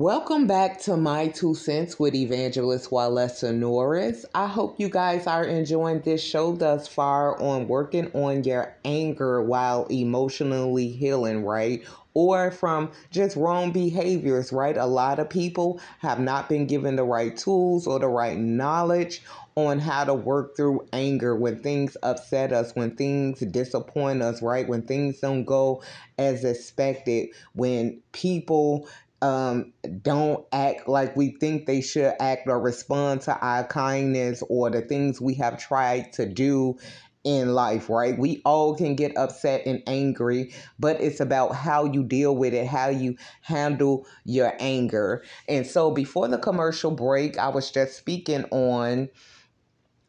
Welcome 0.09 0.47
back 0.47 0.81
to 0.85 0.97
My 0.97 1.29
Two 1.29 1.55
Cents 1.55 1.99
with 1.99 2.15
Evangelist 2.15 2.89
Walesa 2.89 3.55
Norris. 3.55 4.25
I 4.35 4.47
hope 4.47 4.81
you 4.81 4.89
guys 4.89 5.27
are 5.27 5.45
enjoying 5.45 6.01
this 6.01 6.25
show 6.25 6.57
thus 6.57 6.89
far 6.89 7.39
on 7.39 7.69
working 7.69 8.11
on 8.15 8.43
your 8.43 8.75
anger 8.87 9.43
while 9.43 9.85
emotionally 9.91 10.89
healing, 10.89 11.45
right? 11.45 11.83
Or 12.15 12.51
from 12.51 12.91
just 13.11 13.37
wrong 13.37 13.71
behaviors, 13.71 14.51
right? 14.51 14.79
A 14.79 14.87
lot 14.87 15.19
of 15.19 15.29
people 15.29 15.79
have 15.99 16.21
not 16.21 16.49
been 16.49 16.67
given 16.67 16.97
the 16.97 17.05
right 17.05 17.37
tools 17.37 17.87
or 17.87 17.99
the 17.99 18.09
right 18.09 18.39
knowledge 18.39 19.21
on 19.57 19.79
how 19.79 20.05
to 20.05 20.15
work 20.15 20.57
through 20.57 20.89
anger 20.95 21.37
when 21.37 21.63
things 21.63 21.99
upset 22.03 22.53
us, 22.53 22.75
when 22.75 22.97
things 22.97 23.41
disappoint 23.41 24.23
us, 24.23 24.41
right? 24.41 24.67
When 24.67 24.83
things 24.83 25.21
don't 25.21 25.45
go 25.45 25.83
as 26.17 26.45
expected, 26.45 27.29
when 27.53 28.01
people 28.13 28.89
um, 29.21 29.73
don't 30.03 30.47
act 30.53 30.89
like 30.89 31.17
we 31.17 31.37
think 31.41 31.67
they 31.67 31.81
should 31.81 32.15
act 32.21 32.47
or 32.47 32.61
respond 32.61 33.23
to 33.23 33.37
our 33.39 33.65
kindness 33.65 34.43
or 34.49 34.71
the 34.71 34.83
things 34.83 35.21
we 35.21 35.35
have 35.35 35.59
tried 35.59 36.13
to 36.15 36.27
do 36.27 36.77
in 37.25 37.53
life, 37.53 37.91
right? 37.91 38.17
We 38.17 38.41
all 38.45 38.77
can 38.77 38.95
get 38.95 39.17
upset 39.17 39.67
and 39.67 39.83
angry, 39.87 40.55
but 40.79 41.01
it's 41.01 41.21
about 41.21 41.55
how 41.55 41.85
you 41.85 42.05
deal 42.05 42.35
with 42.37 42.55
it, 42.55 42.67
how 42.67 42.89
you 42.89 43.17
handle 43.43 44.07
your 44.25 44.55
anger. 44.61 45.25
And 45.49 45.67
so 45.67 45.91
before 45.91 46.29
the 46.29 46.39
commercial 46.39 46.91
break, 46.91 47.39
I 47.39 47.49
was 47.49 47.71
just 47.71 47.99
speaking 47.99 48.45
on 48.51 49.09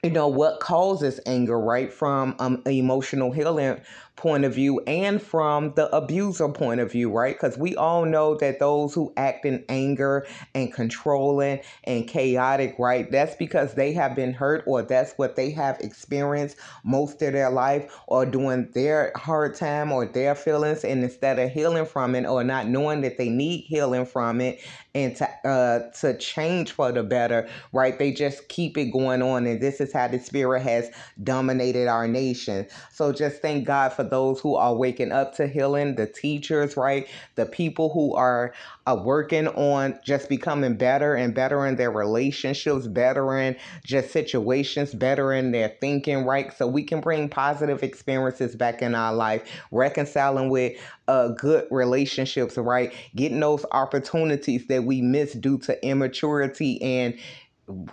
you 0.03 0.11
know 0.11 0.29
what 0.29 0.61
causes 0.61 1.19
anger 1.25 1.59
right 1.59 1.91
from 1.91 2.33
um 2.39 2.61
emotional 2.65 3.33
healing 3.33 3.81
point 4.19 4.43
of 4.43 4.53
view 4.53 4.81
and 4.81 5.21
from 5.21 5.73
the 5.75 5.93
abuser 5.95 6.49
point 6.49 6.81
of 6.81 6.91
view, 6.91 7.09
right? 7.09 7.35
Because 7.35 7.57
we 7.57 7.75
all 7.77 8.03
know 8.03 8.35
that 8.35 8.59
those 8.59 8.93
who 8.93 9.13
act 9.15 9.45
in 9.45 9.63
anger 9.69 10.27
and 10.53 10.73
controlling 10.73 11.61
and 11.85 12.05
chaotic, 12.05 12.75
right? 12.77 13.09
That's 13.09 13.35
because 13.35 13.73
they 13.75 13.93
have 13.93 14.15
been 14.15 14.33
hurt 14.33 14.65
or 14.67 14.81
that's 14.81 15.13
what 15.13 15.37
they 15.37 15.51
have 15.51 15.79
experienced 15.79 16.57
most 16.83 17.21
of 17.21 17.31
their 17.31 17.49
life 17.49 17.97
or 18.07 18.25
doing 18.25 18.69
their 18.73 19.13
hard 19.15 19.55
time 19.55 19.91
or 19.91 20.05
their 20.05 20.35
feelings. 20.35 20.83
And 20.83 21.01
instead 21.01 21.39
of 21.39 21.49
healing 21.49 21.85
from 21.85 22.13
it 22.13 22.25
or 22.25 22.43
not 22.43 22.67
knowing 22.67 23.01
that 23.01 23.17
they 23.17 23.29
need 23.29 23.61
healing 23.61 24.05
from 24.05 24.41
it 24.41 24.59
and 24.95 25.15
to 25.17 25.29
uh 25.47 25.91
to 26.01 26.17
change 26.17 26.71
for 26.71 26.91
the 26.91 27.03
better, 27.03 27.47
right? 27.73 27.97
They 27.99 28.11
just 28.11 28.49
keep 28.49 28.77
it 28.77 28.85
going 28.91 29.21
on. 29.21 29.45
And 29.47 29.61
this 29.61 29.81
is 29.81 29.93
how 29.93 30.07
the 30.09 30.19
spirit 30.19 30.61
has 30.63 30.89
dominated 31.23 31.87
our 31.87 32.07
nation. 32.07 32.67
So 32.91 33.13
just 33.13 33.41
thank 33.41 33.65
God 33.67 33.93
for 33.93 34.03
those 34.03 34.39
who 34.41 34.55
are 34.55 34.75
waking 34.75 35.11
up 35.11 35.35
to 35.35 35.47
healing, 35.47 35.95
the 35.95 36.07
teachers, 36.07 36.77
right? 36.77 37.07
The 37.35 37.45
people 37.45 37.89
who 37.93 38.15
are 38.15 38.53
uh, 38.89 38.95
working 38.95 39.47
on 39.49 39.99
just 40.03 40.29
becoming 40.29 40.75
better 40.75 41.13
and 41.13 41.35
better 41.35 41.65
in 41.67 41.75
their 41.75 41.91
relationships, 41.91 42.87
better 42.87 43.37
in 43.37 43.55
just 43.85 44.11
situations, 44.11 44.93
better 44.93 45.31
in 45.31 45.51
their 45.51 45.69
thinking, 45.79 46.25
right? 46.25 46.51
So 46.57 46.67
we 46.67 46.83
can 46.83 46.99
bring 46.99 47.29
positive 47.29 47.83
experiences 47.83 48.55
back 48.55 48.81
in 48.81 48.95
our 48.95 49.13
life, 49.13 49.43
reconciling 49.71 50.49
with 50.49 50.77
uh, 51.07 51.29
good 51.29 51.67
relationships, 51.69 52.57
right? 52.57 52.93
Getting 53.15 53.39
those 53.39 53.65
opportunities 53.71 54.65
that 54.67 54.83
we 54.83 55.01
miss 55.01 55.33
due 55.33 55.59
to 55.59 55.85
immaturity 55.85 56.81
and 56.81 57.15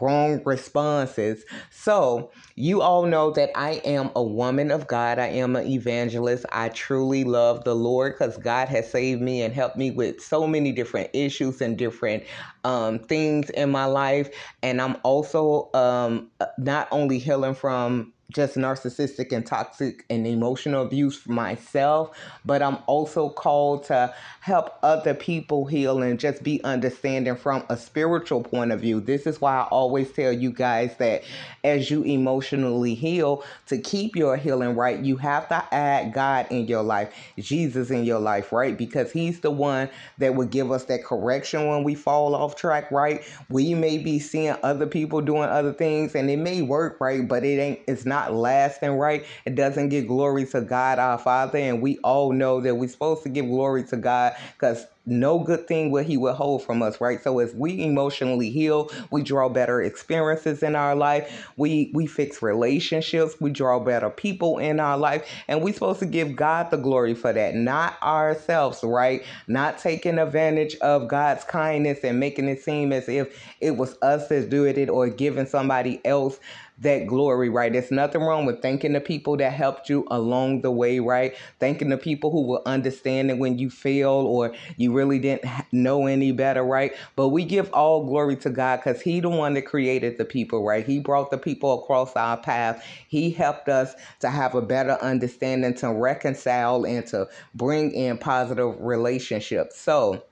wrong 0.00 0.42
responses. 0.44 1.44
So, 1.70 2.30
you 2.54 2.80
all 2.80 3.04
know 3.04 3.30
that 3.32 3.50
I 3.54 3.82
am 3.84 4.10
a 4.16 4.22
woman 4.22 4.70
of 4.70 4.86
God. 4.86 5.18
I 5.18 5.28
am 5.28 5.56
an 5.56 5.66
evangelist. 5.66 6.46
I 6.52 6.70
truly 6.70 7.24
love 7.24 7.64
the 7.64 7.74
Lord 7.74 8.14
because 8.14 8.36
God 8.38 8.68
has 8.68 8.90
saved 8.90 9.20
me 9.20 9.42
and 9.42 9.52
helped 9.54 9.76
me 9.76 9.90
with 9.90 10.20
so 10.22 10.46
many 10.46 10.72
different 10.72 11.10
issues 11.12 11.60
and 11.60 11.76
different 11.76 12.24
um, 12.64 12.98
things 12.98 13.50
in 13.50 13.70
my 13.70 13.84
life. 13.84 14.30
And 14.62 14.80
I'm 14.80 14.96
also 15.02 15.70
um, 15.74 16.30
not 16.58 16.88
only 16.90 17.18
healing 17.18 17.54
from 17.54 18.12
just 18.32 18.56
narcissistic 18.56 19.32
and 19.32 19.46
toxic 19.46 20.04
and 20.10 20.26
emotional 20.26 20.84
abuse 20.84 21.16
for 21.16 21.32
myself, 21.32 22.16
but 22.44 22.62
I'm 22.62 22.78
also 22.86 23.28
called 23.28 23.84
to 23.84 24.12
help 24.40 24.78
other 24.82 25.14
people 25.14 25.66
heal 25.66 26.02
and 26.02 26.18
just 26.18 26.42
be 26.42 26.62
understanding 26.64 27.36
from 27.36 27.64
a 27.68 27.76
spiritual 27.76 28.42
point 28.42 28.72
of 28.72 28.80
view. 28.80 29.00
This 29.00 29.26
is 29.26 29.40
why 29.40 29.58
I 29.58 29.62
always 29.64 30.10
tell 30.12 30.32
you 30.32 30.50
guys 30.50 30.96
that 30.98 31.22
as 31.62 31.90
you 31.90 32.02
emotionally 32.02 32.94
heal, 32.94 33.44
to 33.66 33.78
keep 33.78 34.16
your 34.16 34.36
healing 34.36 34.74
right, 34.74 34.98
you 35.00 35.16
have 35.16 35.48
to 35.48 35.74
add 35.74 36.12
God 36.12 36.46
in 36.50 36.66
your 36.66 36.82
life, 36.82 37.14
Jesus 37.38 37.90
in 37.90 38.04
your 38.04 38.18
life, 38.18 38.52
right? 38.52 38.76
Because 38.76 39.12
He's 39.12 39.40
the 39.40 39.50
one 39.50 39.88
that 40.18 40.34
would 40.34 40.50
give 40.50 40.72
us 40.72 40.84
that 40.86 41.04
correction 41.04 41.66
when 41.68 41.84
we 41.84 41.94
fall 41.94 42.34
off 42.34 42.56
track, 42.56 42.90
right? 42.90 43.22
We 43.48 43.74
may 43.74 43.98
be 43.98 44.18
seeing 44.18 44.56
other 44.62 44.86
people 44.86 45.20
doing 45.20 45.48
other 45.48 45.72
things 45.72 46.14
and 46.14 46.28
it 46.28 46.38
may 46.38 46.62
work, 46.62 47.00
right? 47.00 47.26
But 47.26 47.44
it 47.44 47.58
ain't, 47.58 47.80
it's 47.86 48.04
not 48.04 48.15
not 48.16 48.33
lasting 48.33 48.92
right, 48.92 49.26
it 49.44 49.55
doesn't 49.55 49.90
give 49.90 50.07
glory 50.07 50.46
to 50.46 50.61
God 50.62 50.98
our 50.98 51.18
Father. 51.18 51.59
And 51.59 51.83
we 51.83 51.98
all 51.98 52.33
know 52.33 52.61
that 52.61 52.74
we're 52.74 52.88
supposed 52.88 53.22
to 53.24 53.29
give 53.29 53.46
glory 53.46 53.85
to 53.85 53.96
God 53.96 54.35
because 54.59 54.87
no 55.07 55.38
good 55.38 55.68
thing 55.68 55.92
will 55.92 56.02
he 56.02 56.16
withhold 56.16 56.64
from 56.64 56.83
us 56.83 57.00
right? 57.00 57.22
So 57.22 57.38
as 57.38 57.55
we 57.55 57.81
emotionally 57.83 58.50
heal 58.50 58.90
we 59.12 59.22
draw 59.22 59.48
better 59.48 59.81
experiences 59.81 60.62
in 60.62 60.74
our 60.74 60.96
life. 60.96 61.48
We 61.57 61.92
we 61.94 62.07
fix 62.07 62.42
relationships. 62.42 63.37
We 63.40 63.50
draw 63.50 63.79
better 63.79 64.11
people 64.11 64.59
in 64.59 64.81
our 64.81 64.98
life 64.98 65.29
and 65.46 65.62
we're 65.62 65.74
supposed 65.74 66.00
to 66.00 66.07
give 66.07 66.35
god 66.35 66.70
the 66.70 66.76
glory 66.76 67.14
for 67.14 67.33
that 67.33 67.55
not 67.55 68.02
ourselves 68.02 68.83
right? 68.83 69.22
Not 69.46 69.79
taking 69.79 70.18
advantage 70.18 70.74
of 70.76 71.07
god's 71.07 71.44
kindness 71.44 72.00
and 72.02 72.18
making 72.18 72.48
it 72.48 72.62
seem 72.62 72.92
as 72.92 73.09
if 73.09 73.40
it 73.61 73.76
was 73.76 73.96
us 74.02 74.29
that's 74.29 74.46
doing 74.46 74.76
it 74.76 74.88
or 74.88 75.09
giving 75.09 75.46
somebody 75.46 76.00
else 76.05 76.40
that 76.78 77.06
glory, 77.06 77.48
right? 77.48 77.72
There's 77.72 77.90
nothing 77.90 78.20
wrong 78.22 78.44
with 78.44 78.60
thanking 78.60 78.92
the 78.92 79.00
people 79.00 79.36
that 79.38 79.52
helped 79.52 79.88
you 79.88 80.06
along 80.10 80.60
the 80.60 80.70
way, 80.70 81.00
right? 81.00 81.34
Thanking 81.58 81.88
the 81.88 81.96
people 81.96 82.30
who 82.30 82.42
will 82.46 82.62
understand 82.66 83.30
it 83.30 83.38
when 83.38 83.58
you 83.58 83.70
fail 83.70 84.10
or 84.10 84.54
you 84.76 84.92
really 84.92 85.18
didn't 85.18 85.50
know 85.72 86.06
any 86.06 86.32
better, 86.32 86.62
right? 86.62 86.92
But 87.14 87.28
we 87.28 87.44
give 87.44 87.72
all 87.72 88.04
glory 88.04 88.36
to 88.36 88.50
God 88.50 88.78
because 88.78 89.00
He 89.00 89.20
the 89.20 89.30
one 89.30 89.54
that 89.54 89.62
created 89.62 90.18
the 90.18 90.24
people, 90.24 90.64
right? 90.64 90.84
He 90.84 91.00
brought 91.00 91.30
the 91.30 91.38
people 91.38 91.82
across 91.82 92.14
our 92.14 92.36
path. 92.36 92.84
He 93.08 93.30
helped 93.30 93.68
us 93.68 93.94
to 94.20 94.28
have 94.28 94.54
a 94.54 94.62
better 94.62 94.98
understanding, 95.00 95.74
to 95.74 95.92
reconcile, 95.92 96.84
and 96.84 97.06
to 97.08 97.28
bring 97.54 97.92
in 97.92 98.18
positive 98.18 98.80
relationships. 98.80 99.80
So, 99.80 100.22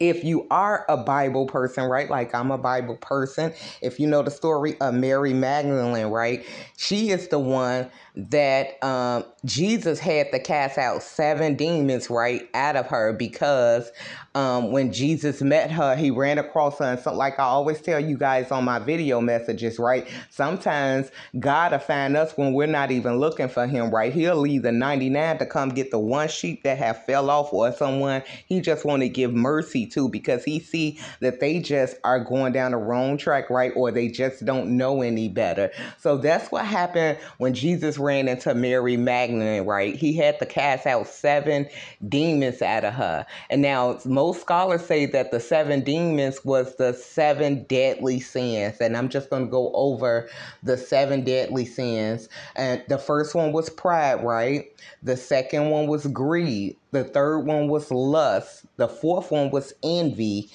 if 0.00 0.24
you 0.24 0.46
are 0.50 0.84
a 0.88 0.96
Bible 0.96 1.46
person, 1.46 1.84
right? 1.84 2.10
Like 2.10 2.34
I'm 2.34 2.50
a 2.50 2.58
Bible 2.58 2.96
person. 2.96 3.52
If 3.82 3.98
you 3.98 4.06
know 4.06 4.22
the 4.22 4.30
story 4.30 4.76
of 4.80 4.94
Mary 4.94 5.32
Magdalene, 5.32 6.06
right? 6.08 6.44
She 6.76 7.10
is 7.10 7.28
the 7.28 7.38
one 7.38 7.90
that 8.16 8.82
um, 8.82 9.24
Jesus 9.44 9.98
had 9.98 10.32
to 10.32 10.38
cast 10.38 10.78
out 10.78 11.02
seven 11.02 11.54
demons 11.54 12.08
right 12.08 12.48
out 12.54 12.76
of 12.76 12.86
her 12.86 13.12
because 13.12 13.90
um, 14.34 14.72
when 14.72 14.92
Jesus 14.92 15.42
met 15.42 15.70
her, 15.70 15.96
he 15.96 16.10
ran 16.10 16.38
across 16.38 16.78
her. 16.78 16.84
And 16.84 17.00
so, 17.00 17.14
like 17.14 17.38
I 17.38 17.44
always 17.44 17.80
tell 17.80 18.00
you 18.00 18.16
guys 18.16 18.50
on 18.50 18.64
my 18.64 18.78
video 18.78 19.20
messages, 19.20 19.78
right? 19.78 20.06
Sometimes 20.30 21.10
God 21.38 21.72
will 21.72 21.78
find 21.78 22.16
us 22.16 22.36
when 22.36 22.52
we're 22.52 22.66
not 22.66 22.90
even 22.90 23.18
looking 23.18 23.48
for 23.48 23.66
him, 23.66 23.90
right? 23.90 24.12
He'll 24.12 24.36
leave 24.36 24.62
the 24.62 24.72
99 24.72 25.38
to 25.38 25.46
come 25.46 25.70
get 25.70 25.90
the 25.90 25.98
one 25.98 26.28
sheep 26.28 26.62
that 26.64 26.78
have 26.78 27.04
fell 27.04 27.30
off 27.30 27.52
or 27.52 27.72
someone 27.72 28.22
he 28.46 28.60
just 28.60 28.84
want 28.84 29.02
to 29.02 29.08
give 29.08 29.32
mercy 29.32 29.86
to 29.86 30.08
because 30.08 30.44
he 30.44 30.60
see 30.60 30.98
that 31.20 31.40
they 31.40 31.60
just 31.60 31.96
are 32.04 32.20
going 32.20 32.52
down 32.52 32.72
the 32.72 32.76
wrong 32.76 33.16
track, 33.16 33.50
right? 33.50 33.72
Or 33.74 33.90
they 33.90 34.08
just 34.08 34.44
don't 34.44 34.76
know 34.76 35.02
any 35.02 35.28
better. 35.28 35.70
So 35.98 36.16
that's 36.16 36.50
what 36.50 36.64
happened 36.64 37.18
when 37.38 37.54
Jesus 37.54 37.98
ran 38.06 38.28
into 38.28 38.54
Mary 38.54 38.96
Magdalene, 38.96 39.66
right? 39.66 39.94
He 39.94 40.14
had 40.14 40.38
to 40.38 40.46
cast 40.46 40.86
out 40.86 41.08
seven 41.08 41.68
demons 42.08 42.62
out 42.62 42.84
of 42.84 42.94
her. 42.94 43.26
And 43.50 43.60
now 43.60 43.98
most 44.04 44.40
scholars 44.40 44.86
say 44.86 45.06
that 45.06 45.32
the 45.32 45.40
seven 45.40 45.82
demons 45.82 46.44
was 46.44 46.76
the 46.76 46.92
seven 46.94 47.64
deadly 47.64 48.20
sins. 48.20 48.80
And 48.80 48.96
I'm 48.96 49.08
just 49.08 49.28
going 49.28 49.46
to 49.46 49.50
go 49.50 49.72
over 49.74 50.28
the 50.62 50.76
seven 50.76 51.24
deadly 51.24 51.66
sins. 51.66 52.28
And 52.54 52.82
the 52.88 52.98
first 52.98 53.34
one 53.34 53.52
was 53.52 53.68
pride, 53.68 54.22
right? 54.24 54.66
The 55.02 55.16
second 55.16 55.70
one 55.70 55.88
was 55.88 56.06
greed. 56.06 56.76
The 56.92 57.04
third 57.04 57.40
one 57.40 57.68
was 57.68 57.90
lust. 57.90 58.64
The 58.76 58.88
fourth 58.88 59.30
one 59.30 59.50
was 59.50 59.72
envy. 59.82 60.50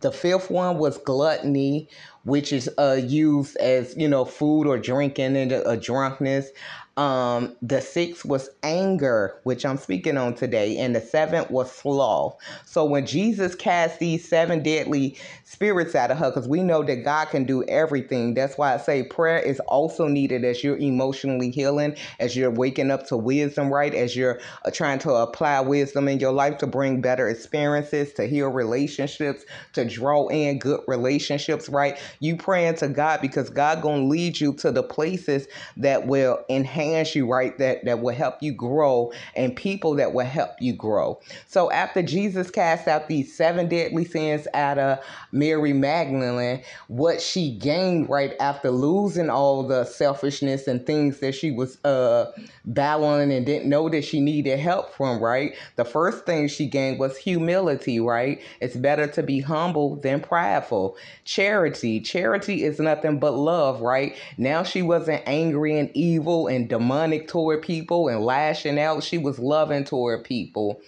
The 0.00 0.10
fifth 0.10 0.50
one 0.50 0.78
was 0.78 0.98
gluttony, 0.98 1.88
which 2.24 2.52
is 2.52 2.70
uh, 2.78 2.98
used 3.02 3.56
as 3.56 3.96
you 3.96 4.08
know 4.08 4.24
food 4.24 4.66
or 4.66 4.78
drinking 4.78 5.36
and 5.36 5.52
a, 5.52 5.76
drunkenness. 5.76 6.50
Um, 6.98 7.56
the 7.62 7.80
sixth 7.80 8.24
was 8.26 8.50
anger, 8.62 9.40
which 9.44 9.64
I'm 9.64 9.78
speaking 9.78 10.18
on 10.18 10.34
today, 10.34 10.76
and 10.76 10.94
the 10.94 11.00
seventh 11.00 11.50
was 11.50 11.72
sloth. 11.72 12.36
So 12.66 12.84
when 12.84 13.06
Jesus 13.06 13.54
cast 13.54 13.98
these 13.98 14.28
seven 14.28 14.62
deadly 14.62 15.16
spirits 15.44 15.94
out 15.94 16.10
of 16.10 16.18
her, 16.18 16.30
because 16.30 16.48
we 16.48 16.62
know 16.62 16.82
that 16.82 17.04
God 17.04 17.26
can 17.26 17.44
do 17.44 17.62
everything. 17.64 18.34
That's 18.34 18.56
why 18.58 18.74
I 18.74 18.78
say 18.78 19.02
prayer 19.04 19.38
is 19.38 19.60
also 19.60 20.06
needed 20.08 20.44
as 20.44 20.64
you're 20.64 20.78
emotionally 20.78 21.50
healing, 21.50 21.96
as 22.20 22.36
you're 22.36 22.50
waking 22.50 22.90
up 22.90 23.06
to 23.08 23.16
wisdom, 23.16 23.72
right? 23.72 23.94
As 23.94 24.16
you're 24.16 24.40
uh, 24.64 24.70
trying 24.70 24.98
to 25.00 25.12
apply 25.14 25.60
wisdom 25.60 26.08
in 26.08 26.20
your 26.20 26.32
life 26.32 26.58
to 26.58 26.66
bring 26.66 27.00
better 27.00 27.28
experiences, 27.28 28.12
to 28.14 28.26
heal 28.26 28.48
relationships, 28.48 29.44
to 29.74 29.84
draw 29.84 30.28
in 30.28 30.58
good 30.58 30.80
relationships, 30.88 31.68
right? 31.68 31.98
You 32.20 32.36
praying 32.36 32.76
to 32.76 32.88
God 32.88 33.20
because 33.20 33.50
God 33.50 33.82
gonna 33.82 34.04
lead 34.04 34.40
you 34.40 34.52
to 34.54 34.70
the 34.72 34.82
places 34.82 35.46
that 35.76 36.06
will 36.06 36.38
enhance 36.48 37.14
you, 37.14 37.30
right? 37.30 37.56
That 37.58 37.84
that 37.84 38.00
will 38.00 38.14
help 38.14 38.42
you 38.42 38.52
grow 38.52 39.12
and 39.36 39.54
people 39.56 39.94
that 39.96 40.12
will 40.14 40.26
help 40.26 40.52
you 40.60 40.72
grow. 40.74 41.20
So 41.46 41.70
after 41.70 42.02
Jesus 42.02 42.50
cast 42.50 42.88
out 42.88 43.08
these 43.08 43.34
seven 43.34 43.68
deadly 43.68 44.04
sins 44.04 44.46
out 44.54 44.78
of 44.78 44.98
Mary 45.32 45.72
Magdalene, 45.72 46.62
what 46.88 47.20
she 47.20 47.52
gained 47.52 48.08
right 48.08 48.34
after 48.40 48.70
losing 48.70 49.30
all 49.30 49.62
the 49.66 49.84
selfishness 49.84 50.66
and 50.66 50.84
things 50.86 51.20
that 51.20 51.34
she 51.34 51.50
was 51.50 51.82
uh 51.84 52.32
battling 52.64 53.32
and 53.32 53.46
didn't 53.46 53.68
know 53.68 53.88
that 53.88 54.04
she 54.04 54.20
needed 54.20 54.58
help 54.58 54.94
from, 54.94 55.22
right? 55.22 55.54
The 55.76 55.84
first 55.84 56.26
thing 56.26 56.48
she 56.48 56.66
gained 56.66 56.98
was 56.98 57.16
humility, 57.16 58.00
right? 58.00 58.40
It's 58.60 58.76
better 58.76 59.06
to 59.08 59.22
be 59.22 59.40
humble 59.40 59.96
than 59.96 60.20
prideful. 60.20 60.96
Charity. 61.24 62.00
Charity 62.02 62.64
is 62.64 62.78
nothing 62.78 63.18
but 63.18 63.32
love, 63.32 63.80
right? 63.80 64.16
Now 64.38 64.62
she 64.62 64.82
wasn't 64.82 65.22
angry 65.26 65.78
and 65.78 65.90
evil 65.94 66.48
and 66.48 66.68
demonic 66.68 67.28
toward 67.28 67.62
people 67.62 68.08
and 68.08 68.24
lashing 68.24 68.78
out. 68.78 69.02
She 69.02 69.18
was 69.18 69.38
loving 69.38 69.84
toward 69.84 70.24
people 70.24 70.80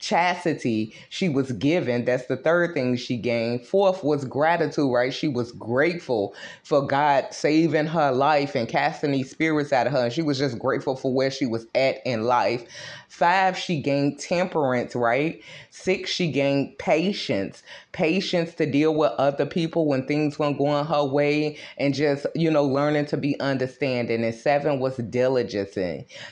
chastity 0.00 0.94
she 1.10 1.28
was 1.28 1.52
given. 1.52 2.04
That's 2.04 2.26
the 2.26 2.36
third 2.36 2.74
thing 2.74 2.96
she 2.96 3.16
gained. 3.16 3.66
Fourth 3.66 4.02
was 4.02 4.24
gratitude, 4.24 4.90
right? 4.90 5.14
She 5.14 5.28
was 5.28 5.52
grateful 5.52 6.34
for 6.64 6.86
God 6.86 7.26
saving 7.30 7.86
her 7.86 8.10
life 8.10 8.54
and 8.54 8.68
casting 8.68 9.12
these 9.12 9.30
spirits 9.30 9.72
out 9.72 9.86
of 9.86 9.92
her. 9.92 10.04
And 10.04 10.12
she 10.12 10.22
was 10.22 10.38
just 10.38 10.58
grateful 10.58 10.96
for 10.96 11.12
where 11.12 11.30
she 11.30 11.46
was 11.46 11.66
at 11.74 11.98
in 12.04 12.24
life. 12.24 12.64
Five, 13.10 13.58
she 13.58 13.82
gained 13.82 14.20
temperance, 14.20 14.94
right? 14.94 15.42
Six, 15.70 16.10
she 16.10 16.30
gained 16.30 16.78
patience. 16.78 17.64
Patience 17.90 18.54
to 18.54 18.70
deal 18.70 18.94
with 18.94 19.10
other 19.18 19.46
people 19.46 19.86
when 19.86 20.06
things 20.06 20.38
weren't 20.38 20.58
going 20.58 20.86
her 20.86 21.04
way 21.04 21.58
and 21.76 21.92
just, 21.92 22.24
you 22.36 22.52
know, 22.52 22.64
learning 22.64 23.06
to 23.06 23.16
be 23.16 23.38
understanding. 23.40 24.24
And 24.24 24.34
seven 24.34 24.78
was 24.78 24.96
diligence. 24.96 25.76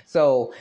So 0.07 0.55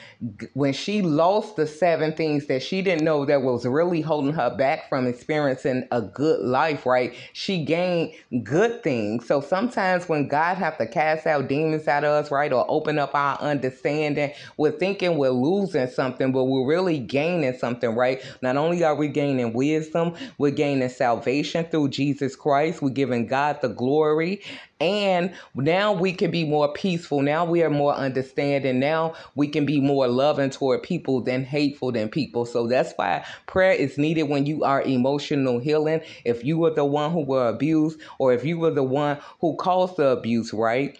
when 0.54 0.72
she 0.72 1.02
lost 1.02 1.54
the 1.54 1.68
seven 1.68 2.12
things 2.12 2.46
that 2.46 2.64
she 2.64 2.82
didn't 2.82 3.04
know 3.04 3.24
that 3.24 3.42
was 3.42 3.64
really 3.64 4.00
holding 4.00 4.32
her 4.32 4.50
back 4.50 4.88
from 4.88 5.06
experiencing 5.06 5.86
a 5.92 6.02
good 6.02 6.40
life, 6.40 6.84
right? 6.84 7.14
She 7.32 7.64
gained 7.64 8.12
good 8.42 8.82
things. 8.82 9.26
So 9.26 9.40
sometimes 9.40 10.08
when 10.08 10.26
God 10.26 10.56
have 10.56 10.78
to 10.78 10.86
cast 10.86 11.28
out 11.28 11.48
demons 11.48 11.86
out 11.86 12.02
of 12.02 12.24
us, 12.24 12.32
right, 12.32 12.52
or 12.52 12.66
open 12.68 12.98
up 12.98 13.14
our 13.14 13.38
understanding, 13.38 14.32
we're 14.56 14.72
thinking 14.72 15.16
we're 15.16 15.30
losing 15.30 15.86
something, 15.86 16.07
but 16.16 16.44
we're 16.44 16.66
really 16.66 16.98
gaining 16.98 17.56
something, 17.58 17.94
right? 17.94 18.22
Not 18.42 18.56
only 18.56 18.84
are 18.84 18.94
we 18.94 19.08
gaining 19.08 19.52
wisdom, 19.52 20.14
we're 20.38 20.50
gaining 20.50 20.88
salvation 20.88 21.64
through 21.64 21.88
Jesus 21.88 22.36
Christ. 22.36 22.82
We're 22.82 22.90
giving 22.90 23.26
God 23.26 23.60
the 23.60 23.68
glory 23.68 24.42
and 24.80 25.34
now 25.54 25.92
we 25.92 26.12
can 26.12 26.30
be 26.30 26.44
more 26.44 26.72
peaceful. 26.72 27.20
Now 27.20 27.44
we 27.44 27.62
are 27.62 27.70
more 27.70 27.94
understanding. 27.94 28.78
Now 28.78 29.14
we 29.34 29.48
can 29.48 29.66
be 29.66 29.80
more 29.80 30.06
loving 30.06 30.50
toward 30.50 30.82
people 30.82 31.20
than 31.20 31.44
hateful 31.44 31.90
than 31.92 32.08
people. 32.08 32.46
So 32.46 32.66
that's 32.66 32.92
why 32.94 33.24
prayer 33.46 33.72
is 33.72 33.98
needed 33.98 34.24
when 34.24 34.46
you 34.46 34.62
are 34.62 34.82
emotional 34.82 35.58
healing. 35.58 36.00
If 36.24 36.44
you 36.44 36.58
were 36.58 36.70
the 36.70 36.84
one 36.84 37.10
who 37.10 37.24
were 37.24 37.48
abused, 37.48 38.00
or 38.18 38.32
if 38.32 38.44
you 38.44 38.58
were 38.58 38.70
the 38.70 38.84
one 38.84 39.18
who 39.40 39.56
caused 39.56 39.96
the 39.96 40.08
abuse, 40.10 40.52
right? 40.52 40.98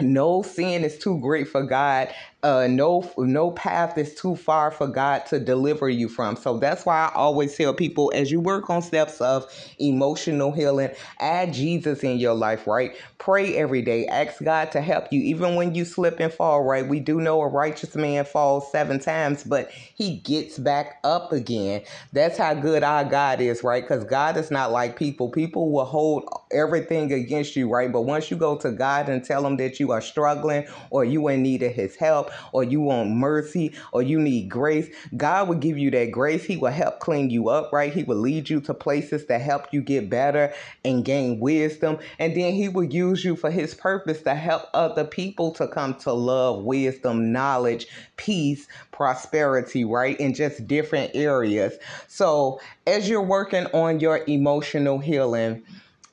No 0.00 0.42
sin 0.42 0.84
is 0.84 0.96
too 0.98 1.18
great 1.20 1.48
for 1.48 1.62
God 1.62 2.08
uh, 2.42 2.66
no 2.70 3.10
no 3.18 3.50
path 3.50 3.98
is 3.98 4.14
too 4.14 4.34
far 4.34 4.70
for 4.70 4.86
God 4.86 5.26
to 5.26 5.38
deliver 5.38 5.90
you 5.90 6.08
from. 6.08 6.36
So 6.36 6.58
that's 6.58 6.86
why 6.86 7.06
I 7.06 7.14
always 7.14 7.54
tell 7.54 7.74
people 7.74 8.10
as 8.14 8.30
you 8.30 8.40
work 8.40 8.70
on 8.70 8.80
steps 8.80 9.20
of 9.20 9.46
emotional 9.78 10.50
healing, 10.50 10.90
add 11.18 11.52
Jesus 11.52 12.02
in 12.02 12.18
your 12.18 12.34
life, 12.34 12.66
right? 12.66 12.96
Pray 13.18 13.56
every 13.56 13.82
day. 13.82 14.06
Ask 14.06 14.42
God 14.42 14.72
to 14.72 14.80
help 14.80 15.12
you, 15.12 15.20
even 15.20 15.54
when 15.54 15.74
you 15.74 15.84
slip 15.84 16.18
and 16.18 16.32
fall, 16.32 16.62
right? 16.62 16.86
We 16.88 17.00
do 17.00 17.20
know 17.20 17.42
a 17.42 17.48
righteous 17.48 17.94
man 17.94 18.24
falls 18.24 18.70
seven 18.72 19.00
times, 19.00 19.44
but 19.44 19.70
he 19.70 20.16
gets 20.18 20.58
back 20.58 20.98
up 21.04 21.32
again. 21.32 21.82
That's 22.12 22.38
how 22.38 22.54
good 22.54 22.82
our 22.82 23.04
God 23.04 23.40
is, 23.40 23.62
right? 23.62 23.82
Because 23.82 24.04
God 24.04 24.38
is 24.38 24.50
not 24.50 24.72
like 24.72 24.96
people. 24.96 25.28
People 25.28 25.70
will 25.70 25.84
hold 25.84 26.26
everything 26.52 27.12
against 27.12 27.54
you, 27.54 27.68
right? 27.68 27.92
But 27.92 28.02
once 28.02 28.30
you 28.30 28.38
go 28.38 28.56
to 28.58 28.72
God 28.72 29.10
and 29.10 29.22
tell 29.22 29.44
him 29.46 29.58
that 29.58 29.78
you 29.78 29.92
are 29.92 30.00
struggling 30.00 30.66
or 30.88 31.04
you 31.04 31.28
in 31.28 31.42
need 31.42 31.62
of 31.62 31.72
his 31.72 31.96
help 31.96 32.29
or 32.52 32.64
you 32.64 32.80
want 32.80 33.10
mercy 33.10 33.74
or 33.92 34.02
you 34.02 34.20
need 34.20 34.48
grace, 34.48 34.88
God 35.16 35.48
will 35.48 35.56
give 35.56 35.78
you 35.78 35.90
that 35.92 36.10
grace. 36.10 36.44
He 36.44 36.56
will 36.56 36.72
help 36.72 37.00
clean 37.00 37.30
you 37.30 37.48
up, 37.48 37.72
right? 37.72 37.92
He 37.92 38.02
will 38.02 38.18
lead 38.18 38.48
you 38.48 38.60
to 38.62 38.74
places 38.74 39.26
to 39.26 39.38
help 39.38 39.72
you 39.72 39.82
get 39.82 40.08
better 40.10 40.52
and 40.84 41.04
gain 41.04 41.38
wisdom. 41.38 41.98
And 42.18 42.36
then 42.36 42.54
he 42.54 42.68
will 42.68 42.84
use 42.84 43.10
use 43.10 43.24
you 43.24 43.36
for 43.36 43.50
his 43.50 43.74
purpose 43.74 44.22
to 44.22 44.34
help 44.34 44.62
other 44.74 45.04
people 45.04 45.52
to 45.52 45.66
come 45.68 45.94
to 45.94 46.12
love, 46.12 46.64
wisdom, 46.64 47.32
knowledge, 47.32 47.86
peace, 48.16 48.66
prosperity, 48.92 49.84
right? 49.84 50.18
In 50.20 50.34
just 50.34 50.66
different 50.66 51.10
areas. 51.14 51.74
So, 52.08 52.60
as 52.86 53.08
you're 53.08 53.22
working 53.22 53.66
on 53.66 54.00
your 54.00 54.22
emotional 54.26 54.98
healing, 54.98 55.62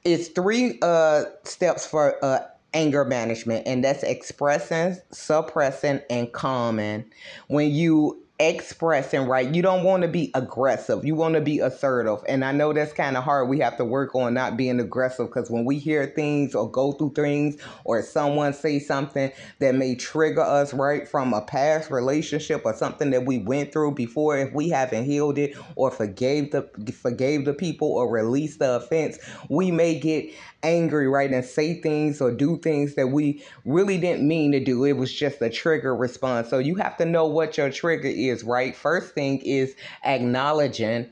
it's 0.04 0.30
three 0.30 0.80
uh 0.82 1.26
steps 1.44 1.86
for 1.86 2.24
uh 2.24 2.40
anger 2.78 3.04
management 3.04 3.66
and 3.66 3.84
that's 3.84 4.04
expressing 4.04 4.96
suppressing 5.12 6.00
and 6.12 6.32
calming. 6.32 7.04
When 7.48 7.72
you 7.72 8.24
expressing 8.40 9.28
right 9.28 9.56
you 9.56 9.64
don't 9.64 9.84
want 9.84 10.04
to 10.04 10.08
be 10.08 10.30
aggressive 10.36 11.04
you 11.04 11.16
want 11.16 11.34
to 11.34 11.42
be 11.42 11.58
assertive 11.60 12.20
and 12.30 12.46
i 12.46 12.52
know 12.52 12.72
that's 12.72 12.94
kind 12.94 13.18
of 13.18 13.24
hard 13.24 13.50
we 13.50 13.58
have 13.58 13.76
to 13.76 13.84
work 13.84 14.14
on 14.14 14.32
not 14.32 14.56
being 14.56 14.80
aggressive 14.80 15.26
because 15.26 15.50
when 15.50 15.66
we 15.66 15.80
hear 15.80 16.06
things 16.06 16.54
or 16.54 16.70
go 16.70 16.92
through 16.92 17.12
things 17.14 17.58
or 17.84 18.00
someone 18.04 18.54
say 18.54 18.78
something 18.78 19.32
that 19.58 19.74
may 19.74 19.96
trigger 19.96 20.42
us 20.42 20.72
right 20.72 21.08
from 21.08 21.34
a 21.34 21.42
past 21.42 21.90
relationship 21.90 22.62
or 22.64 22.76
something 22.76 23.10
that 23.10 23.26
we 23.26 23.40
went 23.40 23.72
through 23.72 23.92
before 23.92 24.38
if 24.38 24.54
we 24.54 24.70
haven't 24.70 25.06
healed 25.06 25.40
it 25.40 25.58
or 25.76 25.90
forgave 25.90 26.52
the 26.52 26.62
forgave 26.94 27.44
the 27.44 27.54
people 27.54 27.92
or 27.92 28.08
released 28.08 28.60
the 28.60 28.76
offense 28.76 29.18
we 29.50 29.72
may 29.72 29.98
get 29.98 30.32
angry, 30.64 31.08
right, 31.08 31.32
and 31.32 31.46
say 31.46 31.80
things 31.80 32.20
or 32.20 32.32
do 32.32 32.58
things 32.58 32.96
that 32.96 33.08
we 33.08 33.44
really 33.66 33.98
didn't 33.98 34.28
mean 34.28 34.52
to 34.52 34.60
do. 34.60 34.84
It 34.84 34.94
was 34.94 35.14
just 35.14 35.42
a 35.42 35.50
trigger 35.50 35.96
response. 35.96 36.50
So 36.50 36.58
you 36.58 36.76
have 36.76 36.98
to 36.98 37.06
know 37.06 37.26
what 37.26 37.58
your 37.58 37.70
trigger 37.70 38.08
is, 38.08 38.27
right? 38.44 38.76
First 38.76 39.14
thing 39.14 39.40
is 39.40 39.76
acknowledging 40.04 41.10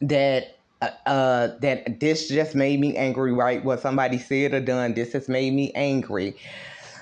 that 0.00 0.58
uh, 0.80 0.90
uh, 1.06 1.58
that 1.60 2.00
this 2.00 2.28
just 2.28 2.54
made 2.54 2.80
me 2.80 2.96
angry, 2.96 3.32
right? 3.32 3.64
What 3.64 3.80
somebody 3.80 4.18
said 4.18 4.52
or 4.52 4.60
done, 4.60 4.94
this 4.94 5.12
has 5.12 5.28
made 5.28 5.52
me 5.52 5.72
angry. 5.74 6.36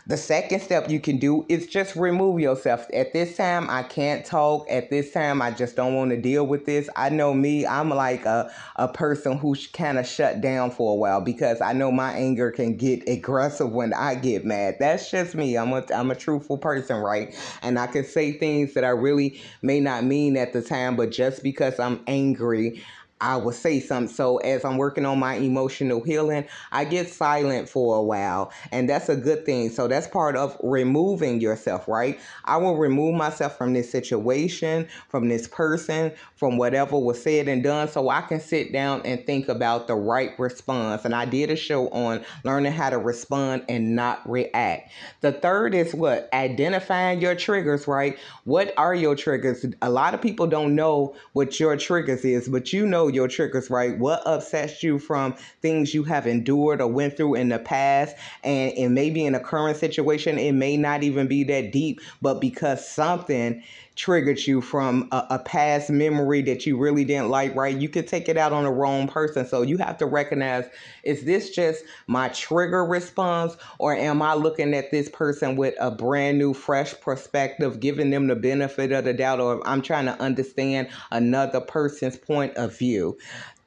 The 0.07 0.17
second 0.17 0.61
step 0.61 0.91
you 0.91 1.01
can 1.01 1.19
do 1.19 1.47
is 1.49 1.67
just 1.67 1.95
remove 1.95 2.41
yourself. 2.41 2.87
At 2.93 3.13
this 3.13 3.37
time, 3.37 3.69
I 3.71 3.83
can't 3.83 4.25
talk. 4.25 4.67
At 4.71 4.91
this 4.91 5.13
time, 5.13 5.41
I 5.43 5.51
just 5.51 5.77
don't 5.77 5.95
want 5.95 6.11
to 6.11 6.21
deal 6.21 6.47
with 6.47 6.67
this. 6.67 6.89
I 6.97 7.11
know 7.11 7.35
me, 7.35 7.67
I'm 7.67 7.91
like 7.91 8.25
a, 8.25 8.51
a 8.77 8.89
person 8.89 9.39
who 9.39 9.55
kind 9.73 9.99
of 9.99 10.07
shut 10.07 10.41
down 10.41 10.71
for 10.71 10.93
a 10.93 10.95
while 10.95 11.21
because 11.21 11.61
I 11.61 11.73
know 11.73 11.93
my 11.93 12.13
anger 12.13 12.51
can 12.51 12.77
get 12.77 13.09
aggressive 13.09 13.71
when 13.71 13.93
I 13.95 14.15
get 14.17 14.45
mad. 14.45 14.77
That's 14.81 15.11
just 15.11 15.35
me. 15.35 15.57
I'm 15.57 15.73
a, 15.73 15.85
I'm 15.95 16.11
a 16.11 16.17
truthful 16.17 16.59
person, 16.59 16.97
right? 16.97 17.35
And 17.63 17.79
I 17.79 17.87
can 17.87 18.05
say 18.05 18.33
things 18.33 18.75
that 18.75 18.85
I 18.85 18.91
really 18.91 19.41
may 19.63 19.81
not 19.81 20.05
mean 20.05 20.37
at 20.37 20.53
the 20.53 20.63
time, 20.63 20.97
but 20.97 21.11
just 21.13 21.43
because 21.43 21.79
I'm 21.79 22.01
angry, 22.07 22.83
I 23.21 23.37
will 23.37 23.53
say 23.53 23.81
something. 23.81 24.15
So 24.15 24.39
as 24.39 24.65
I'm 24.65 24.77
working 24.77 25.05
on 25.05 25.19
my 25.19 25.35
emotional 25.35 26.03
healing, 26.03 26.47
I 26.73 26.85
get 26.85 27.09
silent 27.09 27.69
for 27.69 27.97
a 27.97 28.03
while, 28.03 28.53
and 28.73 28.89
that's 28.89 29.09
a 29.09 29.17
good 29.17 29.45
thing. 29.45 29.71
So 29.71 29.89
that's 29.89 30.07
part 30.07 30.37
of 30.37 30.57
removing 30.63 31.41
yourself, 31.41 31.87
right? 31.87 32.19
I 32.45 32.57
will 32.57 32.77
remove 32.77 33.15
myself 33.15 33.59
from 33.59 33.73
this 33.73 33.91
situation, 33.91 34.89
from 35.09 35.29
this 35.29 35.47
person, 35.47 36.13
from 36.37 36.57
whatever 36.57 36.99
was 36.99 37.23
said 37.23 37.49
and 37.49 37.63
done, 37.63 37.89
so 37.89 38.09
I 38.09 38.23
can 38.23 38.41
sit 38.41 38.73
down 38.73 39.03
and 39.05 39.25
think 39.27 39.49
about 39.49 39.87
the 39.87 39.95
right 39.95 40.39
response. 40.39 41.05
And 41.05 41.15
I 41.15 41.25
did 41.25 41.51
a 41.51 41.57
show 41.57 41.89
on 41.91 42.25
learning 42.45 42.73
how 42.73 42.91
to 42.91 42.99
respond 42.99 43.65
and 43.69 43.95
not 43.95 44.29
react. 44.29 44.91
The 45.21 45.33
third 45.33 45.75
is 45.75 45.95
what? 45.95 46.29
Identifying 46.33 47.21
your 47.21 47.35
triggers, 47.35 47.87
right? 47.87 48.19
What 48.45 48.73
are 48.77 48.95
your 48.95 49.15
triggers? 49.15 49.67
A 49.83 49.91
lot 49.91 50.15
of 50.15 50.23
people 50.23 50.47
don't 50.47 50.75
know 50.75 51.15
what 51.33 51.61
your 51.61 51.77
triggers 51.77 52.25
is, 52.25 52.49
but 52.49 52.73
you 52.73 52.87
know 52.87 53.10
your 53.15 53.29
triggers, 53.29 53.71
right? 53.71 53.99
What 53.99 54.23
upsets 54.27 54.83
you 54.83 54.99
from 54.99 55.35
things 55.61 55.95
you 55.95 56.05
have 56.05 56.27
endured 56.27 56.81
or 56.81 56.89
went 56.89 57.17
through 57.17 57.35
in 57.35 57.49
the 57.49 57.59
past, 57.59 58.17
and, 58.43 58.73
and 58.73 58.95
maybe 58.95 59.25
in 59.25 59.35
a 59.35 59.41
current 59.41 59.77
situation, 59.77 60.39
it 60.39 60.53
may 60.53 60.77
not 60.77 61.03
even 61.03 61.27
be 61.27 61.45
that 61.45 61.73
deep, 61.73 62.01
but 62.23 62.41
because 62.41 62.87
something 62.87 63.63
triggered 63.97 64.39
you 64.47 64.61
from 64.61 65.09
a, 65.13 65.27
a, 65.31 65.39
past 65.39 65.91
memory 65.91 66.43
that 66.43 66.65
you 66.65 66.79
really 66.79 67.05
didn't 67.05 67.29
like, 67.29 67.55
right? 67.55 67.77
You 67.77 67.89
could 67.89 68.07
take 68.07 68.29
it 68.29 68.37
out 68.37 68.53
on 68.53 68.65
the 68.65 68.71
wrong 68.71 69.09
person. 69.09 69.47
So 69.47 69.63
you 69.63 69.77
have 69.79 69.99
to 69.99 70.07
recognize 70.07 70.65
is 71.03 71.25
this 71.25 71.51
just 71.51 71.85
my 72.07 72.29
trigger 72.29 72.85
response, 72.85 73.57
or 73.79 73.95
am 73.95 74.23
I 74.23 74.35
looking 74.35 74.75
at 74.75 74.91
this 74.91 75.09
person 75.09 75.57
with 75.57 75.75
a 75.81 75.91
brand 75.91 76.39
new, 76.39 76.55
fresh 76.55 76.99
perspective, 77.01 77.81
giving 77.81 78.11
them 78.11 78.27
the 78.27 78.37
benefit 78.37 78.93
of 78.93 79.05
the 79.05 79.13
doubt, 79.13 79.41
or 79.41 79.67
I'm 79.67 79.83
trying 79.83 80.07
to 80.07 80.21
understand 80.21 80.89
another 81.11 81.61
person's 81.61 82.17
point 82.17 82.57
of 82.57 82.77
view? 82.77 83.19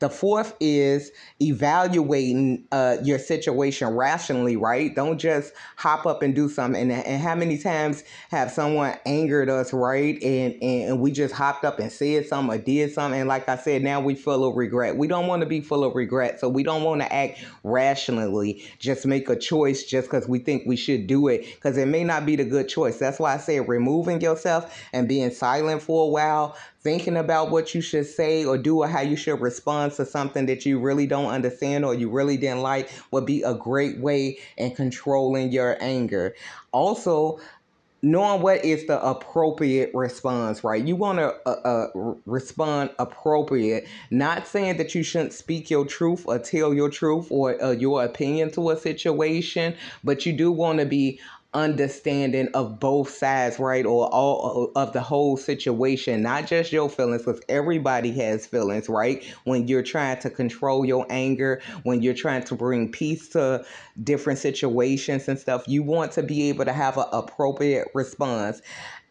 The 0.03 0.09
fourth 0.09 0.57
is 0.59 1.13
evaluating 1.41 2.65
uh, 2.73 2.97
your 3.05 3.17
situation 3.17 3.87
rationally, 3.87 4.57
right? 4.57 4.93
Don't 4.93 5.17
just 5.17 5.53
hop 5.77 6.05
up 6.05 6.21
and 6.21 6.35
do 6.35 6.49
something. 6.49 6.91
And, 6.91 6.91
and 6.91 7.23
how 7.23 7.35
many 7.35 7.57
times 7.57 8.03
have 8.29 8.51
someone 8.51 8.97
angered 9.05 9.47
us, 9.47 9.71
right? 9.71 10.21
And, 10.21 10.61
and 10.61 10.99
we 10.99 11.13
just 11.13 11.33
hopped 11.33 11.63
up 11.63 11.79
and 11.79 11.89
said 11.89 12.27
something 12.27 12.53
or 12.53 12.61
did 12.61 12.91
something. 12.91 13.17
And 13.17 13.29
like 13.29 13.47
I 13.47 13.55
said, 13.55 13.81
now 13.81 14.01
we 14.01 14.13
full 14.13 14.45
of 14.45 14.57
regret. 14.57 14.97
We 14.97 15.07
don't 15.07 15.27
want 15.27 15.41
to 15.41 15.45
be 15.45 15.61
full 15.61 15.85
of 15.85 15.95
regret. 15.95 16.41
So 16.41 16.49
we 16.49 16.63
don't 16.63 16.83
want 16.83 16.99
to 16.99 17.13
act 17.13 17.39
rationally, 17.63 18.61
just 18.79 19.05
make 19.05 19.29
a 19.29 19.37
choice 19.37 19.85
just 19.85 20.09
because 20.09 20.27
we 20.27 20.39
think 20.39 20.63
we 20.65 20.75
should 20.75 21.07
do 21.07 21.29
it, 21.29 21.45
because 21.45 21.77
it 21.77 21.87
may 21.87 22.03
not 22.03 22.25
be 22.25 22.35
the 22.35 22.43
good 22.43 22.67
choice. 22.67 22.97
That's 22.97 23.19
why 23.19 23.35
I 23.35 23.37
say 23.37 23.61
removing 23.61 24.19
yourself 24.19 24.77
and 24.91 25.07
being 25.07 25.31
silent 25.31 25.81
for 25.81 26.07
a 26.07 26.09
while 26.09 26.57
thinking 26.83 27.17
about 27.17 27.49
what 27.49 27.73
you 27.73 27.81
should 27.81 28.05
say 28.05 28.45
or 28.45 28.57
do 28.57 28.79
or 28.79 28.87
how 28.87 29.01
you 29.01 29.15
should 29.15 29.39
respond 29.39 29.93
to 29.93 30.05
something 30.05 30.45
that 30.45 30.65
you 30.65 30.79
really 30.79 31.07
don't 31.07 31.31
understand 31.31 31.85
or 31.85 31.93
you 31.93 32.09
really 32.09 32.37
didn't 32.37 32.61
like 32.61 32.89
would 33.11 33.25
be 33.25 33.41
a 33.43 33.53
great 33.53 33.99
way 33.99 34.37
in 34.57 34.75
controlling 34.75 35.51
your 35.51 35.77
anger. 35.81 36.35
Also, 36.71 37.39
knowing 38.03 38.41
what 38.41 38.63
is 38.65 38.85
the 38.85 39.01
appropriate 39.01 39.89
response, 39.93 40.61
right? 40.61 40.83
You 40.83 40.97
want 40.97 41.19
to 41.19 41.33
uh, 41.45 41.87
uh, 41.95 42.15
respond 42.25 42.89
appropriate, 42.99 43.87
not 44.11 44.45
saying 44.45 44.75
that 44.77 44.93
you 44.93 45.03
shouldn't 45.03 45.31
speak 45.31 45.69
your 45.69 45.85
truth 45.85 46.25
or 46.27 46.37
tell 46.37 46.73
your 46.73 46.89
truth 46.89 47.27
or 47.29 47.61
uh, 47.63 47.71
your 47.71 48.03
opinion 48.03 48.51
to 48.51 48.71
a 48.71 48.77
situation, 48.77 49.73
but 50.03 50.25
you 50.25 50.33
do 50.33 50.51
want 50.51 50.79
to 50.79 50.85
be 50.85 51.19
understanding 51.53 52.49
of 52.53 52.79
both 52.79 53.09
sides, 53.09 53.59
right? 53.59 53.85
Or 53.85 54.07
all 54.07 54.71
of 54.75 54.93
the 54.93 55.01
whole 55.01 55.37
situation, 55.37 56.21
not 56.21 56.47
just 56.47 56.71
your 56.71 56.89
feelings, 56.89 57.23
because 57.23 57.41
everybody 57.49 58.11
has 58.13 58.45
feelings, 58.45 58.89
right? 58.89 59.23
When 59.43 59.67
you're 59.67 59.83
trying 59.83 60.19
to 60.21 60.29
control 60.29 60.85
your 60.85 61.05
anger, 61.09 61.61
when 61.83 62.01
you're 62.01 62.13
trying 62.13 62.43
to 62.45 62.55
bring 62.55 62.91
peace 62.91 63.29
to 63.29 63.65
different 64.03 64.39
situations 64.39 65.27
and 65.27 65.37
stuff, 65.37 65.63
you 65.67 65.83
want 65.83 66.11
to 66.13 66.23
be 66.23 66.49
able 66.49 66.65
to 66.65 66.73
have 66.73 66.97
an 66.97 67.05
appropriate 67.11 67.87
response. 67.93 68.61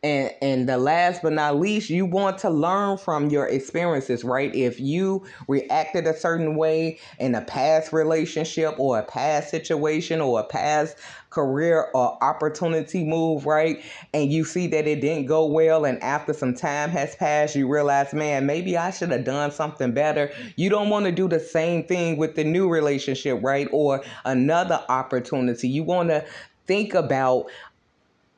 And 0.05 0.33
and 0.42 0.68
the 0.68 0.78
last 0.78 1.22
but 1.22 1.33
not 1.33 1.61
least, 1.61 1.88
you 1.88 2.05
want 2.05 2.38
to 2.38 2.50
learn 2.50 2.98
from 2.98 3.31
your 3.31 3.46
experiences, 3.46 4.24
right? 4.24 4.52
If 4.52 4.81
you 4.81 5.24
reacted 5.46 6.09
a 6.09 6.16
certain 6.16 6.57
way 6.57 6.98
in 7.20 7.37
a 7.37 7.40
past 7.42 7.92
relationship 7.92 8.74
or 8.78 8.98
a 8.98 9.05
past 9.05 9.50
situation 9.50 10.20
or 10.20 10.40
a 10.40 10.44
past 10.44 10.96
career 11.33 11.88
or 11.95 12.23
opportunity 12.23 13.05
move, 13.05 13.47
right? 13.47 13.83
And 14.14 14.31
you 14.31 14.45
see 14.45 14.66
that 14.68 14.87
it 14.87 15.01
didn't 15.01 15.27
go 15.27 15.47
well, 15.47 15.85
and 15.85 16.01
after 16.03 16.33
some 16.33 16.55
time 16.55 16.90
has 16.90 17.16
passed, 17.16 17.57
you 17.57 17.66
realize, 17.66 18.12
man, 18.12 18.47
maybe 18.47 18.77
I 18.77 18.90
should 18.90 19.11
have 19.11 19.25
done 19.25 19.51
something 19.51 19.92
better. 19.92 20.31
You 20.57 20.68
don't 20.68 20.90
want 20.90 21.07
to 21.07 21.12
do 21.12 21.29
the 21.29 21.40
same 21.40 21.85
thing 21.85 22.18
with 22.18 22.37
the 22.37 22.45
new 22.45 22.68
relationship, 22.68 23.40
right? 23.42 23.68
Or 23.73 24.03
another 24.25 24.85
opportunity. 24.88 25.68
You 25.68 25.83
want 25.83 26.11
to 26.11 26.25
think 26.66 26.95
about 26.95 27.47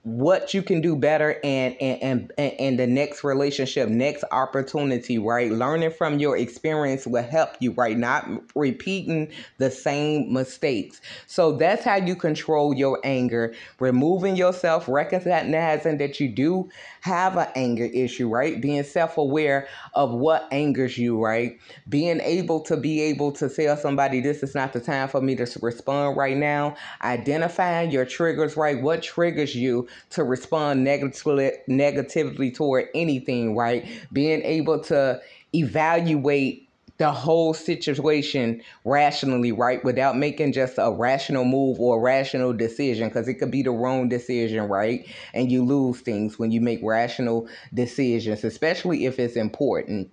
what 0.04 0.52
you 0.52 0.62
can 0.62 0.82
do 0.82 0.94
better 0.94 1.40
and 1.42 1.74
and 1.80 2.30
and 2.36 2.52
and 2.60 2.78
the 2.78 2.86
next 2.86 3.24
relationship 3.24 3.88
next 3.88 4.22
opportunity 4.32 5.18
right? 5.18 5.50
Learning 5.50 5.90
from 5.90 6.18
your 6.18 6.36
experience 6.36 7.06
will 7.06 7.22
help 7.22 7.50
you 7.60 7.72
right? 7.72 7.96
Not 7.96 8.28
repeating 8.54 9.32
the 9.56 9.70
same 9.70 10.30
mistakes. 10.30 11.00
So 11.26 11.52
that's 11.56 11.84
how 11.84 11.96
you 11.96 12.16
control 12.16 12.74
your 12.74 13.00
anger. 13.02 13.54
Removing 13.80 14.36
yourself 14.36 14.88
recognizing 14.88 15.96
that 15.96 16.20
you 16.20 16.28
do 16.28 16.68
have 17.00 17.38
an 17.38 17.48
anger 17.54 17.86
issue 17.86 18.28
right? 18.28 18.60
Being 18.60 18.84
self-aware 18.84 19.66
of 19.94 20.12
what 20.12 20.46
angers 20.52 20.98
you 20.98 21.18
right? 21.18 21.58
Being 21.88 22.20
able 22.20 22.60
to 22.64 22.76
be 22.76 23.00
able 23.00 23.32
to 23.32 23.48
tell 23.48 23.74
somebody 23.78 24.20
this 24.20 24.42
is 24.42 24.54
not 24.54 24.74
the 24.74 24.80
time 24.80 25.08
for 25.08 25.22
me 25.22 25.34
to 25.36 25.46
respond 25.62 26.18
right 26.18 26.36
now. 26.36 26.76
Identifying 27.02 27.90
your 27.90 28.04
triggers 28.04 28.54
right? 28.54 28.82
What 28.82 29.02
triggers 29.02 29.54
you 29.54 29.88
to 30.10 30.24
respond 30.24 30.84
negatively 30.84 31.52
negatively 31.66 32.50
toward 32.50 32.88
anything, 32.94 33.56
right? 33.56 33.86
Being 34.12 34.42
able 34.42 34.80
to 34.84 35.20
evaluate 35.54 36.68
the 36.98 37.10
whole 37.10 37.52
situation 37.52 38.62
rationally, 38.84 39.50
right? 39.50 39.82
Without 39.84 40.16
making 40.16 40.52
just 40.52 40.74
a 40.78 40.92
rational 40.92 41.44
move 41.44 41.80
or 41.80 41.98
a 41.98 42.00
rational 42.00 42.52
decision, 42.52 43.08
because 43.08 43.26
it 43.26 43.34
could 43.34 43.50
be 43.50 43.62
the 43.62 43.72
wrong 43.72 44.08
decision, 44.08 44.68
right? 44.68 45.06
And 45.32 45.50
you 45.50 45.64
lose 45.64 46.00
things 46.00 46.38
when 46.38 46.52
you 46.52 46.60
make 46.60 46.80
rational 46.82 47.48
decisions, 47.72 48.44
especially 48.44 49.06
if 49.06 49.18
it's 49.18 49.34
important. 49.34 50.10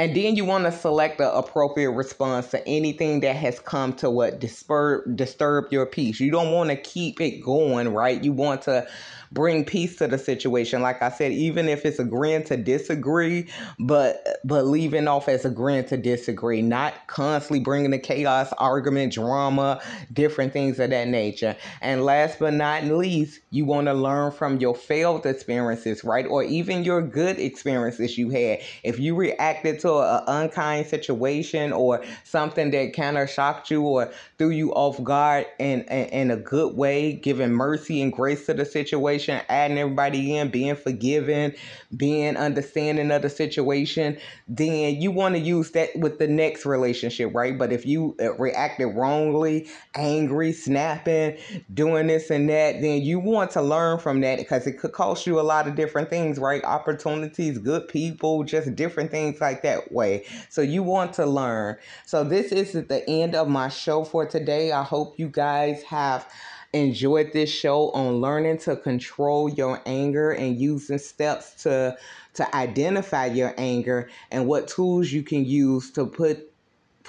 And 0.00 0.16
then 0.16 0.34
you 0.34 0.46
want 0.46 0.64
to 0.64 0.72
select 0.72 1.18
the 1.18 1.30
appropriate 1.30 1.90
response 1.90 2.46
to 2.52 2.66
anything 2.66 3.20
that 3.20 3.36
has 3.36 3.60
come 3.60 3.92
to 3.96 4.08
what 4.08 4.40
disturb 4.40 5.14
disturb 5.14 5.70
your 5.70 5.84
peace. 5.84 6.20
You 6.20 6.30
don't 6.30 6.52
want 6.52 6.70
to 6.70 6.76
keep 6.76 7.20
it 7.20 7.42
going, 7.42 7.92
right? 7.92 8.24
You 8.24 8.32
want 8.32 8.62
to 8.62 8.88
bring 9.32 9.64
peace 9.64 9.96
to 9.96 10.08
the 10.08 10.18
situation. 10.18 10.80
Like 10.80 11.02
I 11.02 11.10
said, 11.10 11.32
even 11.32 11.68
if 11.68 11.84
it's 11.84 11.98
agreeing 11.98 12.44
to 12.44 12.56
disagree, 12.56 13.48
but 13.78 14.40
but 14.42 14.64
leaving 14.64 15.06
off 15.06 15.28
as 15.28 15.44
agreeing 15.44 15.84
to 15.88 15.98
disagree, 15.98 16.62
not 16.62 16.94
constantly 17.06 17.60
bringing 17.60 17.90
the 17.90 17.98
chaos, 17.98 18.52
argument, 18.56 19.12
drama, 19.12 19.82
different 20.14 20.54
things 20.54 20.80
of 20.80 20.90
that 20.90 21.08
nature. 21.08 21.56
And 21.82 22.06
last 22.06 22.38
but 22.38 22.54
not 22.54 22.84
least, 22.84 23.40
you 23.50 23.66
want 23.66 23.86
to 23.86 23.94
learn 23.94 24.32
from 24.32 24.58
your 24.58 24.74
failed 24.74 25.26
experiences, 25.26 26.04
right? 26.04 26.26
Or 26.26 26.42
even 26.42 26.84
your 26.84 27.02
good 27.02 27.38
experiences 27.38 28.16
you 28.16 28.30
had. 28.30 28.60
If 28.82 28.98
you 28.98 29.14
reacted 29.14 29.80
to 29.80 29.89
an 29.98 30.22
unkind 30.26 30.86
situation 30.86 31.72
or 31.72 32.02
something 32.24 32.70
that 32.70 32.94
kind 32.94 33.18
of 33.18 33.28
shocked 33.28 33.70
you 33.70 33.82
or 33.82 34.10
threw 34.38 34.50
you 34.50 34.72
off 34.72 35.02
guard 35.02 35.46
in, 35.58 35.82
in, 35.82 36.06
in 36.06 36.30
a 36.30 36.36
good 36.36 36.76
way, 36.76 37.12
giving 37.12 37.52
mercy 37.52 38.00
and 38.00 38.12
grace 38.12 38.46
to 38.46 38.54
the 38.54 38.64
situation 38.64 39.40
adding 39.48 39.78
everybody 39.78 40.36
in, 40.36 40.50
being 40.50 40.76
forgiving, 40.76 41.52
being 41.96 42.36
understanding 42.36 43.10
of 43.10 43.22
the 43.22 43.28
situation, 43.28 44.16
then 44.48 45.00
you 45.00 45.10
want 45.10 45.34
to 45.34 45.40
use 45.40 45.72
that 45.72 45.90
with 45.96 46.18
the 46.18 46.28
next 46.28 46.64
relationship, 46.64 47.34
right? 47.34 47.58
But 47.58 47.72
if 47.72 47.84
you 47.84 48.16
uh, 48.20 48.34
reacted 48.34 48.94
wrongly, 48.94 49.68
angry, 49.94 50.52
snapping, 50.52 51.36
doing 51.74 52.06
this 52.06 52.30
and 52.30 52.48
that, 52.48 52.80
then 52.80 53.02
you 53.02 53.18
want 53.18 53.50
to 53.52 53.62
learn 53.62 53.98
from 53.98 54.20
that 54.20 54.38
because 54.38 54.66
it 54.66 54.78
could 54.78 54.92
cost 54.92 55.26
you 55.26 55.40
a 55.40 55.42
lot 55.42 55.66
of 55.66 55.74
different 55.74 56.08
things, 56.08 56.38
right? 56.38 56.64
Opportunities, 56.64 57.58
good 57.58 57.88
people, 57.88 58.44
just 58.44 58.74
different 58.76 59.10
things 59.10 59.40
like 59.40 59.62
that 59.62 59.79
way. 59.90 60.24
So 60.48 60.62
you 60.62 60.82
want 60.82 61.12
to 61.14 61.26
learn. 61.26 61.76
So 62.06 62.24
this 62.24 62.52
is 62.52 62.72
the 62.72 63.08
end 63.08 63.34
of 63.34 63.48
my 63.48 63.68
show 63.68 64.04
for 64.04 64.26
today. 64.26 64.72
I 64.72 64.82
hope 64.82 65.18
you 65.18 65.28
guys 65.28 65.82
have 65.84 66.30
enjoyed 66.72 67.32
this 67.32 67.50
show 67.50 67.90
on 67.90 68.20
learning 68.20 68.58
to 68.58 68.76
control 68.76 69.48
your 69.48 69.82
anger 69.86 70.30
and 70.30 70.60
using 70.60 70.98
steps 70.98 71.62
to 71.64 71.96
to 72.32 72.54
identify 72.54 73.26
your 73.26 73.52
anger 73.58 74.08
and 74.30 74.46
what 74.46 74.68
tools 74.68 75.10
you 75.10 75.22
can 75.22 75.44
use 75.44 75.90
to 75.90 76.06
put 76.06 76.49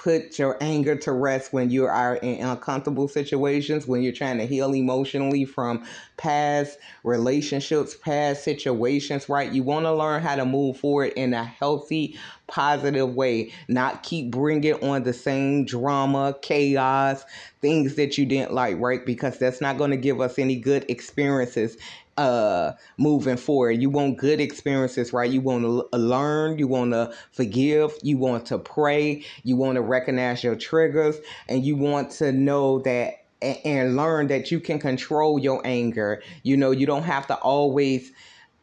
put 0.02 0.36
your 0.36 0.56
anger 0.60 0.96
to 0.96 1.12
rest 1.12 1.52
when 1.52 1.70
you 1.70 1.86
are 1.86 2.16
in 2.16 2.44
uncomfortable 2.44 3.06
situations, 3.06 3.86
when 3.86 4.02
you're 4.02 4.12
trying 4.12 4.36
to 4.38 4.46
heal 4.46 4.74
emotionally 4.74 5.44
from 5.44 5.84
past 6.16 6.76
relationships, 7.04 7.94
past 7.94 8.42
situations, 8.42 9.28
right? 9.28 9.52
You 9.52 9.62
want 9.62 9.86
to 9.86 9.94
learn 9.94 10.20
how 10.20 10.34
to 10.34 10.44
move 10.44 10.78
forward 10.78 11.12
in 11.14 11.32
a 11.34 11.44
healthy, 11.44 12.18
positive 12.48 13.14
way, 13.14 13.52
not 13.68 14.02
keep 14.02 14.32
bringing 14.32 14.74
on 14.82 15.04
the 15.04 15.12
same 15.12 15.64
drama, 15.64 16.36
chaos, 16.42 17.24
things 17.60 17.94
that 17.94 18.18
you 18.18 18.26
didn't 18.26 18.52
like, 18.52 18.78
right? 18.80 19.06
Because 19.06 19.38
that's 19.38 19.60
not 19.60 19.78
going 19.78 19.92
to 19.92 19.96
give 19.96 20.20
us 20.20 20.36
any 20.36 20.56
good 20.56 20.84
experiences 20.88 21.76
uh 22.18 22.72
moving 22.98 23.36
forward 23.36 23.72
you 23.72 23.88
want 23.88 24.18
good 24.18 24.40
experiences 24.40 25.12
right 25.12 25.30
you 25.30 25.40
want 25.40 25.62
to 25.64 25.96
learn 25.96 26.58
you 26.58 26.68
want 26.68 26.92
to 26.92 27.12
forgive 27.30 27.92
you 28.02 28.18
want 28.18 28.44
to 28.46 28.58
pray 28.58 29.24
you 29.44 29.56
want 29.56 29.76
to 29.76 29.80
recognize 29.82 30.44
your 30.44 30.56
triggers 30.56 31.16
and 31.48 31.64
you 31.64 31.76
want 31.76 32.10
to 32.10 32.30
know 32.32 32.78
that 32.80 33.24
and 33.40 33.96
learn 33.96 34.28
that 34.28 34.50
you 34.50 34.60
can 34.60 34.78
control 34.78 35.38
your 35.38 35.60
anger 35.64 36.22
you 36.42 36.56
know 36.56 36.70
you 36.70 36.86
don't 36.86 37.04
have 37.04 37.26
to 37.26 37.34
always 37.36 38.12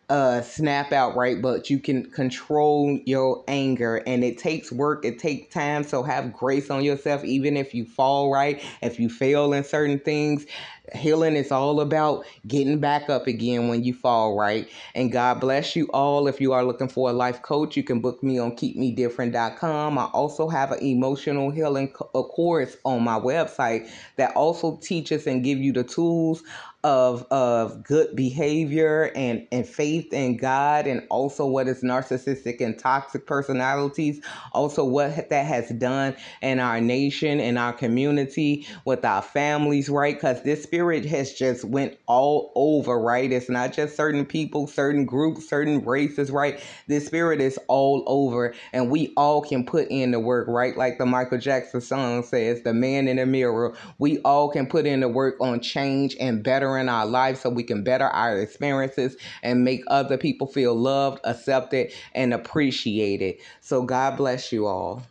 uh, 0.09 0.41
snap 0.41 0.91
out 0.91 1.15
right, 1.15 1.39
but 1.39 1.69
you 1.69 1.77
can 1.77 2.09
control 2.09 2.99
your 3.05 3.43
anger 3.47 3.97
and 4.07 4.23
it 4.23 4.39
takes 4.39 4.71
work, 4.71 5.05
it 5.05 5.19
takes 5.19 5.53
time. 5.53 5.83
So 5.83 6.01
have 6.01 6.33
grace 6.33 6.71
on 6.71 6.83
yourself, 6.83 7.23
even 7.23 7.55
if 7.55 7.75
you 7.75 7.85
fall 7.85 8.31
right, 8.31 8.61
if 8.81 8.99
you 8.99 9.07
fail 9.07 9.53
in 9.53 9.63
certain 9.63 9.99
things. 9.99 10.45
Healing 10.93 11.35
is 11.35 11.51
all 11.51 11.81
about 11.81 12.25
getting 12.47 12.79
back 12.79 13.09
up 13.09 13.27
again 13.27 13.67
when 13.67 13.83
you 13.83 13.93
fall, 13.93 14.37
right? 14.37 14.67
And 14.95 15.11
God 15.11 15.39
bless 15.39 15.75
you 15.75 15.87
all. 15.93 16.27
If 16.27 16.41
you 16.41 16.53
are 16.53 16.63
looking 16.63 16.87
for 16.87 17.09
a 17.09 17.13
life 17.13 17.41
coach, 17.41 17.77
you 17.77 17.83
can 17.83 17.99
book 17.99 18.21
me 18.23 18.39
on 18.39 18.55
keepmedifferent.com. 18.55 19.97
I 19.97 20.05
also 20.05 20.47
have 20.47 20.71
an 20.71 20.83
emotional 20.83 21.51
healing 21.51 21.89
course 21.89 22.77
on 22.85 23.03
my 23.03 23.19
website 23.19 23.89
that 24.15 24.35
also 24.35 24.77
teaches 24.77 25.27
and 25.27 25.43
give 25.43 25.59
you 25.59 25.73
the 25.73 25.83
tools 25.83 26.43
of 26.83 27.25
of 27.31 27.83
good 27.83 28.15
behavior 28.15 29.11
and 29.15 29.47
and 29.51 29.67
faith 29.67 30.13
in 30.13 30.37
God 30.37 30.87
and 30.87 31.05
also 31.09 31.45
what 31.45 31.67
is 31.67 31.83
narcissistic 31.83 32.61
and 32.61 32.79
toxic 32.79 33.27
personalities 33.27 34.21
also 34.53 34.85
what 34.85 35.29
that 35.29 35.45
has 35.45 35.69
done 35.71 36.15
in 36.41 36.59
our 36.59 36.81
nation 36.81 37.41
in 37.41 37.57
our 37.57 37.73
community 37.73 38.65
with 38.85 39.03
our 39.05 39.21
families 39.21 39.89
right? 39.89 40.19
Cuz 40.19 40.41
this 40.43 40.63
spirit 40.63 41.05
has 41.05 41.33
just 41.33 41.65
went 41.65 41.97
all 42.07 42.53
over 42.55 42.99
right? 42.99 43.31
It's 43.31 43.49
not 43.49 43.73
just 43.73 43.97
certain 43.97 44.25
people 44.25 44.67
certain 44.67 45.05
groups 45.05 45.49
certain 45.49 45.83
races 45.83 46.31
right? 46.31 46.61
This 46.87 47.07
spirit 47.07 47.41
is 47.41 47.59
all 47.67 48.03
over 48.07 48.55
and 48.73 48.89
we 48.89 49.13
all 49.17 49.41
can 49.41 49.65
put 49.65 49.87
in 49.89 50.11
the 50.11 50.19
work 50.19 50.47
right? 50.47 50.77
Like 50.77 50.97
the 50.97 51.05
Michael 51.05 51.39
Jackson 51.39 51.81
song 51.81 52.23
says 52.23 52.63
the 52.63 52.73
man 52.73 53.09
in 53.09 53.17
the 53.17 53.25
mirror. 53.25 53.75
We 53.97 54.19
all 54.19 54.49
can 54.49 54.67
put 54.67 54.85
in 54.85 55.01
the 55.01 55.09
work 55.09 55.35
on 55.41 55.59
change 55.61 56.15
and 56.19 56.43
better 56.69 56.79
in 56.79 56.89
our 56.89 57.05
lives 57.05 57.41
so 57.41 57.49
we 57.49 57.63
can 57.63 57.83
better 57.83 58.05
our 58.05 58.39
experiences 58.39 59.17
and 59.43 59.63
make 59.63 59.83
other 59.87 60.17
people 60.17 60.47
feel 60.47 60.75
loved, 60.75 61.19
accepted, 61.23 61.91
and 62.13 62.33
appreciated. 62.33 63.35
So 63.61 63.83
God 63.83 64.17
bless 64.17 64.51
you 64.51 64.67
all. 64.67 65.03